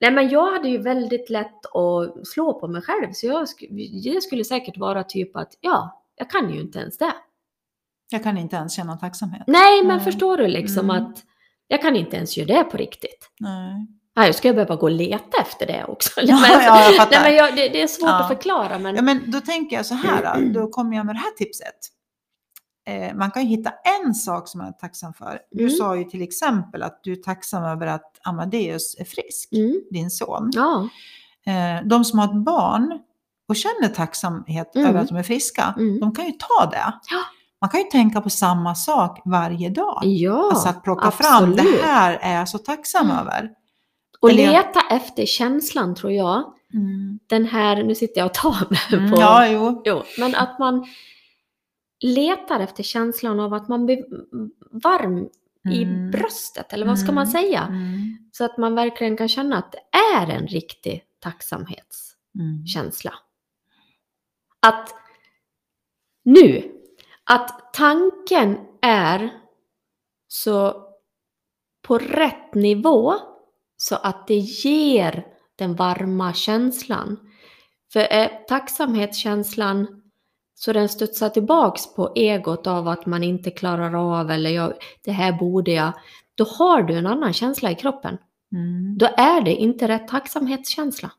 Nej 0.00 0.10
men 0.10 0.28
jag 0.28 0.52
hade 0.52 0.68
ju 0.68 0.78
väldigt 0.78 1.30
lätt 1.30 1.66
att 1.66 2.26
slå 2.26 2.60
på 2.60 2.68
mig 2.68 2.82
själv 2.82 3.12
så 3.12 3.26
jag, 3.26 3.46
det 4.04 4.20
skulle 4.22 4.44
säkert 4.44 4.78
vara 4.78 5.04
typ 5.04 5.36
att 5.36 5.52
ja, 5.60 6.02
jag 6.16 6.30
kan 6.30 6.50
ju 6.54 6.60
inte 6.60 6.78
ens 6.78 6.98
det. 6.98 7.12
Jag 8.10 8.22
kan 8.22 8.38
inte 8.38 8.56
ens 8.56 8.72
känna 8.76 8.96
tacksamhet. 8.96 9.42
Nej 9.46 9.82
men 9.84 9.96
Nej. 9.96 10.04
förstår 10.04 10.36
du 10.36 10.46
liksom 10.46 10.90
Mm. 10.90 11.04
att 11.04 11.18
jag 11.68 11.82
kan 11.82 11.96
inte 11.96 12.16
ens 12.16 12.36
göra 12.36 12.46
det 12.58 12.64
på 12.64 12.76
riktigt. 12.76 13.30
Nej. 13.40 13.86
Nej, 14.16 14.32
ska 14.32 14.48
jag 14.48 14.54
behöva 14.54 14.76
gå 14.76 14.82
och 14.86 14.90
leta 14.90 15.40
efter 15.40 15.66
det 15.66 15.84
också? 15.88 16.10
Ja, 16.22 16.40
men, 16.40 16.50
ja, 16.64 16.90
jag 16.92 17.08
nej, 17.10 17.20
men 17.22 17.34
jag, 17.34 17.56
det, 17.56 17.68
det 17.68 17.82
är 17.82 17.86
svårt 17.86 18.08
Ja. 18.08 18.20
att 18.22 18.28
förklara 18.28 18.78
men... 18.78 18.96
Ja, 18.96 19.02
men 19.02 19.30
då 19.30 19.40
tänker 19.40 19.76
jag 19.76 19.86
så 19.86 19.94
här, 19.94 20.40
då, 20.52 20.60
då 20.60 20.68
kommer 20.68 20.96
jag 20.96 21.06
med 21.06 21.14
det 21.14 21.18
här 21.18 21.30
tipset. 21.36 21.76
Eh, 22.86 23.14
man 23.16 23.30
kan 23.30 23.42
ju 23.42 23.48
hitta 23.48 23.72
en 24.04 24.14
sak 24.14 24.48
som 24.48 24.58
man 24.58 24.68
är 24.68 24.72
tacksam 24.72 25.14
för. 25.14 25.40
Du 25.50 25.62
Mm. 25.64 25.74
sa 25.76 25.96
ju 25.96 26.04
till 26.04 26.22
exempel 26.22 26.82
att 26.82 27.00
du 27.02 27.12
är 27.12 27.16
tacksam 27.16 27.64
över 27.64 27.86
att 27.86 28.09
Amadeus 28.24 28.96
är 28.98 29.04
frisk, 29.04 29.52
Mm, 29.52 29.82
din 29.90 30.10
son. 30.10 30.50
ja. 30.52 30.88
Eh, 31.46 31.86
de 31.86 32.04
som 32.04 32.18
har 32.18 32.26
ett 32.26 32.44
barn 32.44 32.98
och 33.48 33.56
känner 33.56 33.88
tacksamhet 33.94 34.76
Mm. 34.76 34.88
över 34.88 35.00
att 35.00 35.08
de 35.08 35.16
är 35.16 35.22
friska, 35.22 35.74
Mm. 35.78 36.00
de 36.00 36.14
kan 36.14 36.26
ju 36.26 36.32
ta 36.32 36.66
det. 36.70 36.94
Ja. 37.10 37.18
Man 37.60 37.70
kan 37.70 37.80
ju 37.80 37.86
tänka 37.86 38.20
på 38.20 38.30
samma 38.30 38.74
sak 38.74 39.22
varje 39.24 39.68
dag. 39.68 40.00
Ja, 40.04 40.50
alltså 40.52 40.68
att 40.68 40.82
plocka 40.84 41.10
fram, 41.10 41.50
absolut. 41.52 41.56
det 41.80 41.86
här 41.86 42.18
är 42.22 42.34
jag 42.38 42.48
så 42.48 42.58
tacksam 42.58 43.06
Mm. 43.06 43.18
över. 43.18 43.50
Och 44.20 44.30
eller 44.30 44.42
jag- 44.42 44.52
leta 44.52 44.80
efter 44.90 45.26
känslan 45.26 45.94
tror 45.94 46.12
jag. 46.12 46.44
Den 47.26 47.44
här, 47.46 47.82
nu 47.82 47.94
sitter 47.94 48.20
jag 48.20 48.26
och 48.26 48.34
tar 48.34 48.70
mig 48.70 49.00
Mm, 49.00 49.10
på... 49.12 49.20
Ja, 49.20 49.46
jo. 49.48 49.82
Jo, 49.84 50.02
men 50.18 50.34
att 50.34 50.58
man 50.58 50.86
letar 52.00 52.60
efter 52.60 52.82
känslan 52.82 53.40
av 53.40 53.54
att 53.54 53.68
man 53.68 53.86
blir 53.86 54.04
varm 54.82 55.28
i 55.70 55.82
Mm. 55.82 56.10
bröstet, 56.10 56.72
eller 56.72 56.86
vad 56.86 56.98
ska 56.98 57.12
man 57.12 57.26
Mm. 57.28 57.32
säga? 57.32 57.62
Mm. 57.62 58.18
Så 58.32 58.44
att 58.44 58.58
man 58.58 58.74
verkligen 58.74 59.16
kan 59.16 59.28
känna 59.28 59.56
att 59.58 59.72
det 59.72 59.82
är 60.16 60.26
en 60.30 60.46
riktig 60.46 61.04
tacksamhetskänsla. 61.18 63.14
Att 64.60 64.94
nu, 66.24 66.72
att 67.24 67.74
tanken 67.74 68.58
är 68.82 69.30
så 70.28 70.86
på 71.82 71.98
rätt 71.98 72.54
nivå 72.54 73.14
så 73.76 73.96
att 73.96 74.26
det 74.26 74.36
ger 74.38 75.26
den 75.56 75.74
varma 75.74 76.32
känslan. 76.34 77.30
För 77.92 78.00
är 78.00 78.44
tacksamhetskänslan 78.48 79.99
så 80.60 80.72
den 80.72 80.88
studsar 80.88 81.28
tillbaks 81.28 81.94
på 81.94 82.12
egot 82.14 82.66
av 82.66 82.88
att 82.88 83.06
man 83.06 83.24
inte 83.24 83.50
klarar 83.50 84.18
av 84.20 84.30
eller 84.30 84.50
jag, 84.50 84.72
det 85.04 85.12
här 85.12 85.32
borde 85.32 85.70
jag, 85.70 85.92
då 86.34 86.44
har 86.44 86.82
du 86.82 86.94
en 86.94 87.06
annan 87.06 87.32
känsla 87.32 87.70
i 87.70 87.74
kroppen. 87.74 88.18
Mm. 88.52 88.98
Då 88.98 89.06
är 89.16 89.40
det 89.40 89.54
inte 89.54 89.88
rätt 89.88 90.08
tacksamhetskänsla. 90.08 91.10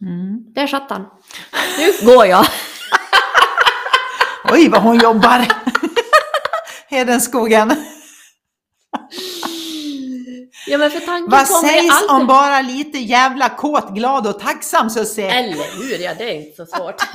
Mm. 0.00 0.44
Där 0.52 0.66
satt 0.66 0.90
han. 0.90 1.06
Nu 1.78 2.06
går 2.06 2.26
jag. 2.26 2.46
Oj, 4.52 4.68
vad 4.68 4.82
hon 4.82 4.98
jobbar! 4.98 5.46
Hedenskogen. 6.88 7.72
Ja 10.70 10.78
men 10.78 10.90
för 10.90 11.00
tanken 11.00 11.30
Vad 11.30 11.46
sägs 11.46 11.92
alltid... 11.92 12.10
om 12.10 12.26
bara 12.26 12.60
lite 12.60 12.98
jävla 12.98 13.48
kåt, 13.48 13.94
glad 13.94 14.26
och 14.26 14.38
tacksam 14.38 14.90
Susie? 14.90 15.30
Eller 15.30 15.82
hur, 15.82 16.04
ja 16.04 16.14
det 16.18 16.30
är 16.30 16.46
inte 16.46 16.66
så 16.66 16.76
svårt. 16.76 17.02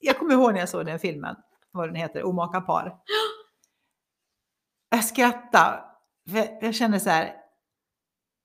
Jag 0.00 0.18
kommer 0.18 0.34
ihåg 0.34 0.52
när 0.52 0.60
jag 0.60 0.68
såg 0.68 0.86
den 0.86 0.98
filmen, 0.98 1.36
vad 1.70 1.88
den 1.88 1.94
heter, 1.94 2.26
Omaka 2.26 2.60
par. 2.60 2.96
Jag 4.90 5.04
skrattade, 5.04 5.80
för 6.30 6.64
jag 6.64 6.74
känner 6.74 6.98
så 6.98 7.10
här, 7.10 7.32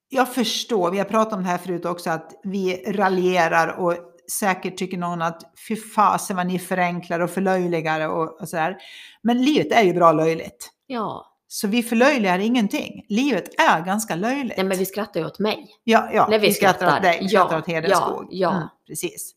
jag 0.09 0.33
förstår, 0.33 0.91
vi 0.91 0.97
har 0.97 1.05
pratat 1.05 1.33
om 1.33 1.43
det 1.43 1.49
här 1.49 1.57
förut 1.57 1.85
också, 1.85 2.09
att 2.09 2.39
vi 2.43 2.83
raljerar 2.87 3.67
och 3.67 3.97
säkert 4.31 4.77
tycker 4.77 4.97
någon 4.97 5.21
att 5.21 5.41
fy 5.67 5.75
fasen 5.75 6.35
vad 6.35 6.47
ni 6.47 6.59
förenklar 6.59 7.19
och 7.19 7.29
förlöjligar 7.29 8.09
och, 8.09 8.41
och 8.41 8.49
sådär. 8.49 8.77
Men 9.21 9.41
livet 9.41 9.71
är 9.71 9.83
ju 9.83 9.93
bra 9.93 10.11
löjligt. 10.11 10.71
ja, 10.87 11.32
Så 11.53 11.67
vi 11.67 11.83
förlöjligar 11.83 12.39
ingenting. 12.39 13.05
Livet 13.09 13.59
är 13.59 13.81
ganska 13.81 14.15
löjligt. 14.15 14.57
Nej 14.57 14.65
men 14.65 14.77
vi 14.77 14.85
skrattar 14.85 15.19
ju 15.19 15.25
åt 15.25 15.39
mig. 15.39 15.67
Ja, 15.83 16.09
ja 16.13 16.27
När 16.29 16.39
vi 16.39 16.53
skrattar 16.53 16.95
åt 16.97 17.01
dig, 17.01 17.19
vi 17.19 17.25
Ja, 17.25 17.29
skrattar 17.29 17.57
åt 17.57 17.67
Hedenskog. 17.67 18.27
ja, 18.29 18.49
ja. 18.51 18.55
Mm, 18.55 18.67
precis. 18.87 19.35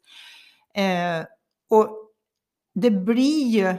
Eh, 0.77 1.27
och 1.71 1.89
det 2.75 2.91
blir 2.91 3.49
ju 3.49 3.75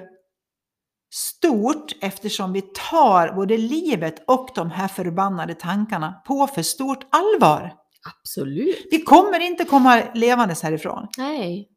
stort 1.14 1.92
eftersom 2.02 2.54
vi 2.54 2.62
tar 2.62 3.34
både 3.36 3.58
livet 3.58 4.24
och 4.28 4.50
de 4.56 4.72
här 4.72 4.88
förbannade 4.88 5.54
tankarna 5.54 6.22
på 6.28 6.48
för 6.48 6.62
stort 6.62 7.06
allvar. 7.10 7.74
Absolut. 8.22 8.88
Vi 8.92 9.02
kommer 9.02 9.40
inte 9.40 9.64
komma 9.66 10.02
levandes 10.14 10.64
härifrån. 10.64 11.08
Nej. 11.18 11.70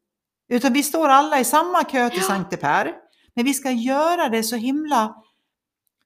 Utan 0.48 0.72
vi 0.72 0.82
står 0.82 1.08
alla 1.08 1.40
i 1.40 1.44
samma 1.44 1.84
kö 1.84 2.08
till 2.10 2.18
Ja. 2.18 2.24
Sankte 2.24 2.56
Per. 2.56 2.92
Men 3.34 3.44
vi 3.44 3.54
ska 3.54 3.70
göra 3.70 4.28
det 4.28 4.42
så 4.42 4.56
himla 4.56 5.14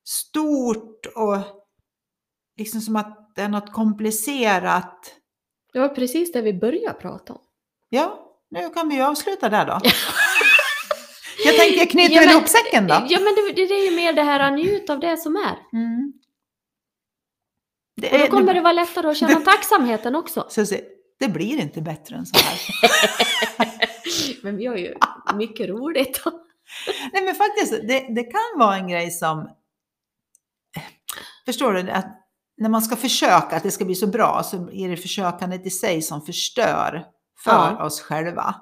stort 0.04 1.06
och 1.06 1.38
liksom 2.58 2.80
som 2.80 2.96
att 2.96 3.32
det 3.34 3.42
är 3.42 3.48
något 3.48 3.72
komplicerat. 3.72 5.14
Det 5.72 5.78
var 5.80 5.88
precis 5.88 6.32
det 6.32 6.42
vi 6.42 6.54
började 6.54 6.94
prata 7.00 7.32
om. 7.32 7.40
Ja, 7.88 8.36
nu 8.50 8.70
kan 8.70 8.88
vi 8.88 8.94
ju 8.94 9.02
avsluta 9.02 9.48
där 9.48 9.66
då. 9.66 9.80
Jag 11.44 11.56
tänker 11.56 11.86
knyta 11.86 12.14
Ja, 12.14 12.20
men- 12.20 12.30
ihop 12.30 12.48
säcken 12.48 12.86
då. 12.86 12.94
Ja 13.08 13.18
men 13.20 13.34
det, 13.34 13.52
det, 13.56 13.66
det 13.66 13.74
är 13.74 13.90
ju 13.90 13.96
mer 13.96 14.12
det 14.12 14.22
här 14.22 14.40
att 14.40 14.52
njut 14.52 14.90
av 14.90 15.00
det 15.00 15.16
som 15.16 15.36
är. 15.36 15.78
Mm. 15.78 16.12
Det, 17.96 18.12
Och 18.12 18.18
då 18.18 18.26
kommer 18.26 18.54
det 18.54 18.60
vara 18.60 18.72
lättare 18.72 19.08
att 19.10 19.16
känna 19.16 19.40
tacksamheten 19.44 20.14
också. 20.14 20.46
så, 20.50 20.66
se, 20.66 20.84
det 21.18 21.28
blir 21.28 21.60
inte 21.60 21.80
bättre 21.82 22.16
än 22.16 22.26
så 22.26 22.38
här. 22.38 22.58
Men 24.42 24.56
vi 24.56 24.66
har 24.66 24.76
ju 24.76 24.94
mycket 25.34 25.68
roligt. 25.68 26.20
Nej 27.12 27.24
men 27.24 27.34
faktiskt, 27.34 27.72
det, 27.72 28.06
det 28.14 28.22
kan 28.22 28.58
vara 28.58 28.76
en 28.76 28.88
grej 28.88 29.10
som... 29.10 29.48
Förstår 31.46 31.72
du? 31.72 31.90
Att 31.90 32.20
när 32.56 32.68
man 32.68 32.82
ska 32.82 32.96
försöka 32.96 33.56
att 33.56 33.62
det 33.62 33.70
ska 33.70 33.84
bli 33.84 33.94
så 33.94 34.06
bra 34.06 34.42
så 34.42 34.70
är 34.70 34.88
det 34.88 34.96
försökandet 34.96 35.66
i 35.66 35.70
sig 35.70 36.02
som 36.02 36.22
förstör 36.22 37.04
för 37.44 37.50
Ja. 37.52 37.84
oss 37.84 38.00
själva. 38.00 38.54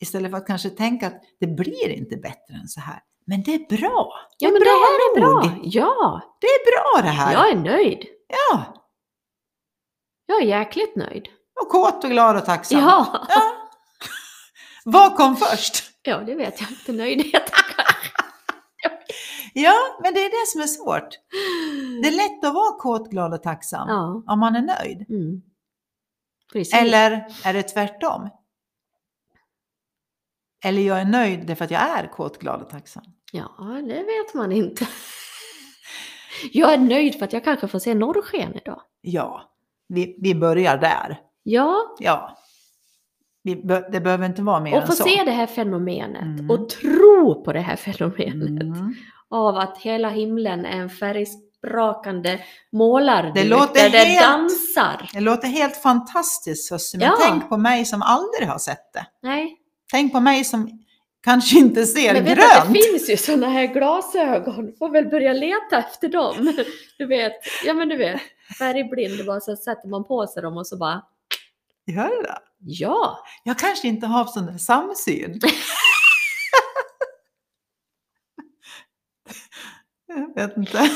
Istället 0.00 0.30
för 0.30 0.38
att 0.38 0.46
kanske 0.46 0.70
tänka 0.70 1.06
att 1.06 1.22
det 1.40 1.46
blir 1.46 1.88
inte 1.88 2.16
bättre 2.16 2.54
än 2.62 2.68
så 2.68 2.80
här. 2.80 3.00
Men 3.26 3.42
det 3.42 3.54
är 3.54 3.58
bra. 3.78 4.12
Ja 4.38 4.50
men 4.50 4.60
det 4.60 4.68
här 4.68 5.16
är 5.16 5.20
nog. 5.20 5.42
bra. 5.42 5.60
Ja, 5.62 6.20
Det 6.40 6.46
är 6.46 6.70
bra 6.72 7.02
det 7.02 7.14
här. 7.16 7.32
jag 7.32 7.50
är 7.50 7.56
nöjd. 7.56 8.04
Ja. 8.28 8.64
Jag 10.26 10.42
är 10.42 10.46
jäkligt 10.46 10.96
nöjd. 10.96 11.28
Och 11.62 11.68
kåt 11.68 12.04
och 12.04 12.10
glad 12.10 12.36
och 12.36 12.44
tacksam. 12.44 12.80
Ja, 12.80 13.26
ja. 13.28 13.42
Vad 14.84 15.16
kom 15.16 15.36
först? 15.36 15.84
ja 16.02 16.18
det 16.18 16.34
vet 16.34 16.60
jag 16.60 16.70
inte. 16.70 16.92
Nöjdhet. 16.92 17.50
Ja, 19.62 19.76
men 20.02 20.14
det 20.14 20.20
är 20.20 20.30
det 20.30 20.46
som 20.46 20.60
är 20.60 20.66
svårt. 20.66 21.08
Det 22.02 22.08
är 22.08 22.16
lätt 22.16 22.44
att 22.44 22.54
vara 22.54 22.78
kåt, 22.78 23.10
glad 23.10 23.34
och 23.34 23.42
tacksam 23.42 23.88
Ja. 23.88 24.22
om 24.26 24.38
man 24.40 24.56
är 24.56 24.62
nöjd. 24.62 25.06
Mm. 25.10 25.42
Eller 26.74 27.26
är 27.44 27.52
det 27.52 27.62
tvärtom? 27.62 28.28
Eller 30.64 30.82
jag 30.82 31.00
är 31.00 31.04
nöjd 31.04 31.46
därför 31.46 31.64
att 31.64 31.70
jag 31.70 31.80
är 31.98 32.06
kåt, 32.06 32.38
glad 32.38 32.62
och 32.62 32.70
tacksam. 32.70 33.02
Ja, 33.32 33.54
det 33.82 34.02
vet 34.04 34.34
man 34.34 34.52
inte. 34.52 34.88
Jag 36.52 36.72
är 36.72 36.78
nöjd 36.78 37.18
för 37.18 37.24
att 37.24 37.32
jag 37.32 37.44
kanske 37.44 37.68
får 37.68 37.78
se 37.78 37.94
norrsken 37.94 38.54
idag. 38.54 38.82
Ja, 39.00 39.42
vi, 39.88 40.16
vi 40.22 40.34
börjar 40.34 40.78
där. 40.78 41.20
Ja, 41.42 41.96
Ja. 41.98 42.37
Det 43.92 44.00
behöver 44.00 44.26
inte 44.26 44.42
vara 44.42 44.60
mer 44.60 44.72
och 44.76 44.80
än 44.80 44.86
få 44.86 44.92
så. 44.92 45.04
se 45.04 45.22
det 45.24 45.30
här 45.30 45.46
fenomenet 45.46 46.22
Mm. 46.22 46.50
och 46.50 46.68
tro 46.68 47.44
på 47.44 47.52
det 47.52 47.60
här 47.60 47.76
fenomenet. 47.76 48.50
Mm. 48.78 48.94
Av 49.30 49.56
att 49.56 49.78
hela 49.78 50.08
himlen 50.10 50.64
är 50.66 50.80
en 50.80 50.90
färgsprakande 50.90 52.38
målarduk 52.72 53.34
Det 53.34 53.44
låter 53.44 53.82
där 53.82 53.90
det 53.90 53.98
helt- 53.98 54.26
dansar. 54.26 55.10
Det 55.12 55.20
låter 55.20 55.48
helt 55.48 55.76
fantastiskt 55.76 56.68
Sussie, 56.68 56.98
men 57.00 57.08
Ja. 57.08 57.16
tänk 57.28 57.48
på 57.48 57.56
mig 57.56 57.84
som 57.84 58.02
aldrig 58.02 58.48
har 58.48 58.58
sett 58.58 58.92
det. 58.92 59.06
Nej, 59.22 59.56
Tänk 59.90 60.12
på 60.12 60.20
mig 60.20 60.44
som 60.44 60.70
kanske 61.24 61.58
inte 61.58 61.86
ser 61.86 62.14
men 62.14 62.24
vet 62.24 62.34
grönt. 62.38 62.74
det 62.74 62.80
finns 62.82 63.10
ju 63.10 63.16
sådana 63.16 63.48
här 63.48 63.66
glasögon. 63.66 64.72
Får 64.78 64.90
väl 64.90 65.04
börja 65.08 65.32
leta 65.32 65.78
efter 65.78 66.08
dem. 66.08 66.52
Du 66.98 67.06
vet, 67.06 67.32
ja 67.64 67.74
men 67.74 67.88
du 67.88 67.96
vet, 67.96 68.20
färgblind, 68.58 69.26
bara 69.26 69.40
så 69.40 69.56
sätter 69.56 69.88
man 69.88 70.04
på 70.04 70.26
sig 70.26 70.42
dem 70.42 70.56
och 70.56 70.66
så 70.66 70.76
bara, 70.78 71.02
Gör 71.88 72.22
det? 72.22 72.38
ja. 72.60 73.18
Jag 73.44 73.58
kanske 73.58 73.88
inte 73.88 74.06
har 74.06 74.24
sån 74.24 74.46
där 74.46 74.58
samsyn. 74.58 75.40
jag 80.06 80.34
vet 80.34 80.56
inte. 80.56 80.90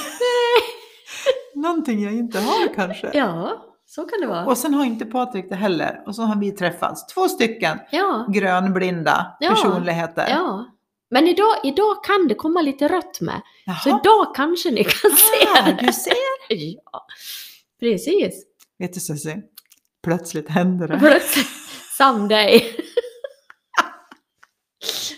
Någonting 1.55 2.03
jag 2.03 2.13
inte 2.13 2.39
har 2.41 2.75
kanske. 2.75 3.11
Ja, 3.15 3.65
så 3.87 4.05
kan 4.05 4.21
det 4.21 4.27
vara. 4.27 4.47
Och 4.47 4.59
sen 4.59 4.75
har 4.75 4.85
inte 4.85 5.05
Patrik 5.05 5.49
det 5.49 5.55
heller. 5.57 6.03
Och 6.07 6.15
så 6.17 6.23
har 6.23 6.37
vi 6.37 6.53
träffats. 6.53 7.07
Två 7.07 7.29
stycken 7.29 7.79
Ja, 7.91 8.27
grönblinda 8.33 9.37
Ja. 9.41 9.51
personligheter. 9.51 10.27
ja. 10.29 10.67
Men 11.11 11.27
idag, 11.29 11.55
idag 11.65 12.05
kan 12.05 12.29
det 12.29 12.35
komma 12.35 12.61
lite 12.63 12.89
rött 12.89 13.21
med. 13.21 13.41
Så 13.83 13.89
Jaha. 13.89 14.01
idag 14.05 14.35
kanske 14.35 14.71
ni 14.71 14.85
kan 14.85 15.11
se 15.11 15.47
Ah, 15.59 15.63
det. 15.67 15.87
du 15.87 15.93
ser. 15.93 16.15
Ja, 16.49 17.07
precis. 17.81 18.45
Vet 18.79 18.93
du 18.95 19.01
Susie? 19.01 19.43
Plötsligt 20.03 20.49
händer 20.49 20.88
det. 20.88 20.99
Plötsligt, 20.99 21.47
someday. 21.99 22.77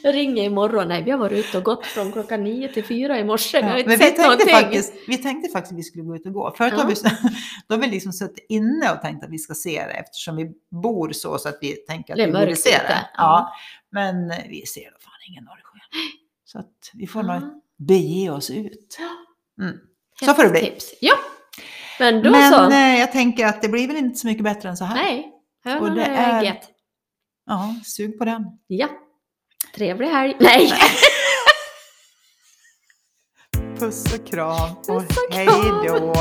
Jag 0.02 0.14
ringer 0.14 0.42
imorgon. 0.44 0.88
Nej, 0.88 1.02
vi 1.02 1.10
har 1.10 1.18
varit 1.18 1.46
ute 1.48 1.58
och 1.58 1.64
gått 1.64 1.86
från 1.86 2.12
klockan 2.12 2.44
nio 2.44 2.72
till 2.72 2.84
fyra 2.84 3.18
i 3.18 3.24
morse. 3.24 3.60
Har 3.62 3.68
Ja, 3.78 3.84
men 3.86 3.88
vi 3.88 3.98
tänkte, 3.98 4.22
någonting. 4.22 4.48
faktiskt, 4.54 4.92
vi 5.08 5.16
tänkte 5.18 5.50
faktiskt 5.50 5.72
att 5.72 5.78
vi 5.78 5.82
skulle 5.82 6.04
gå 6.04 6.16
ut 6.16 6.26
och 6.26 6.32
gå. 6.32 6.54
Förut 6.58 6.72
har 6.72 6.80
Ja. 6.80 6.86
vi, 6.86 6.94
då 7.68 7.74
har 7.74 7.80
vi 7.80 7.86
liksom 7.86 8.12
suttit 8.12 8.46
inne 8.48 8.92
och 8.92 9.00
tänkt 9.02 9.24
att 9.24 9.30
vi 9.30 9.38
ska 9.38 9.54
se 9.54 9.84
det 9.86 9.92
eftersom 9.92 10.36
vi 10.36 10.50
bor 10.82 11.12
så, 11.12 11.38
så 11.38 11.48
att 11.48 11.58
vi 11.60 11.72
tänker 11.72 12.12
att 12.12 12.16
Det 12.16 12.26
vi 12.26 12.32
borde 12.32 12.46
mörkt 12.46 12.60
se 12.60 12.70
det. 12.70 12.84
ja. 12.88 13.08
Ja. 13.16 13.52
Men 13.90 14.28
vi 14.48 14.66
ser 14.66 14.84
då 14.84 14.96
fan 15.00 15.12
ingen 15.28 15.44
norrsken. 15.44 15.80
Så 16.44 16.58
att 16.58 16.90
vi 16.94 17.06
får 17.06 17.22
nog 17.22 17.36
Ja. 17.36 17.60
bege 17.76 18.30
oss 18.30 18.50
ut. 18.50 18.98
Mm. 19.60 19.76
Så 20.24 20.34
får 20.34 20.42
det 20.44 20.50
bli. 20.50 20.60
Tips. 20.60 20.94
Ja, 21.00 21.14
men 21.98 22.22
då 22.22 22.30
Men 22.30 22.52
så. 22.52 22.70
eh, 22.70 22.98
jag 23.00 23.12
tänker 23.12 23.46
att 23.46 23.62
det 23.62 23.68
blir 23.68 23.88
väl 23.88 23.96
inte 23.96 24.18
så 24.18 24.26
mycket 24.26 24.44
bättre 24.44 24.68
än 24.68 24.76
så 24.76 24.84
här. 24.84 24.94
Nej, 24.94 25.32
Och 25.64 25.70
hönan 25.70 25.98
är 25.98 26.10
är- 26.10 26.40
ägget. 26.40 26.60
Ja, 27.46 27.74
sug 27.84 28.18
på 28.18 28.24
den. 28.24 28.42
Ja. 28.66 28.88
Trevlig 29.74 30.08
helg. 30.08 30.36
Nej! 30.40 30.72
Puss 33.78 34.14
och 34.14 34.26
kram 34.26 34.74
Puss 34.86 35.16
och 35.28 35.34
hej 35.34 35.46
då. 35.86 36.12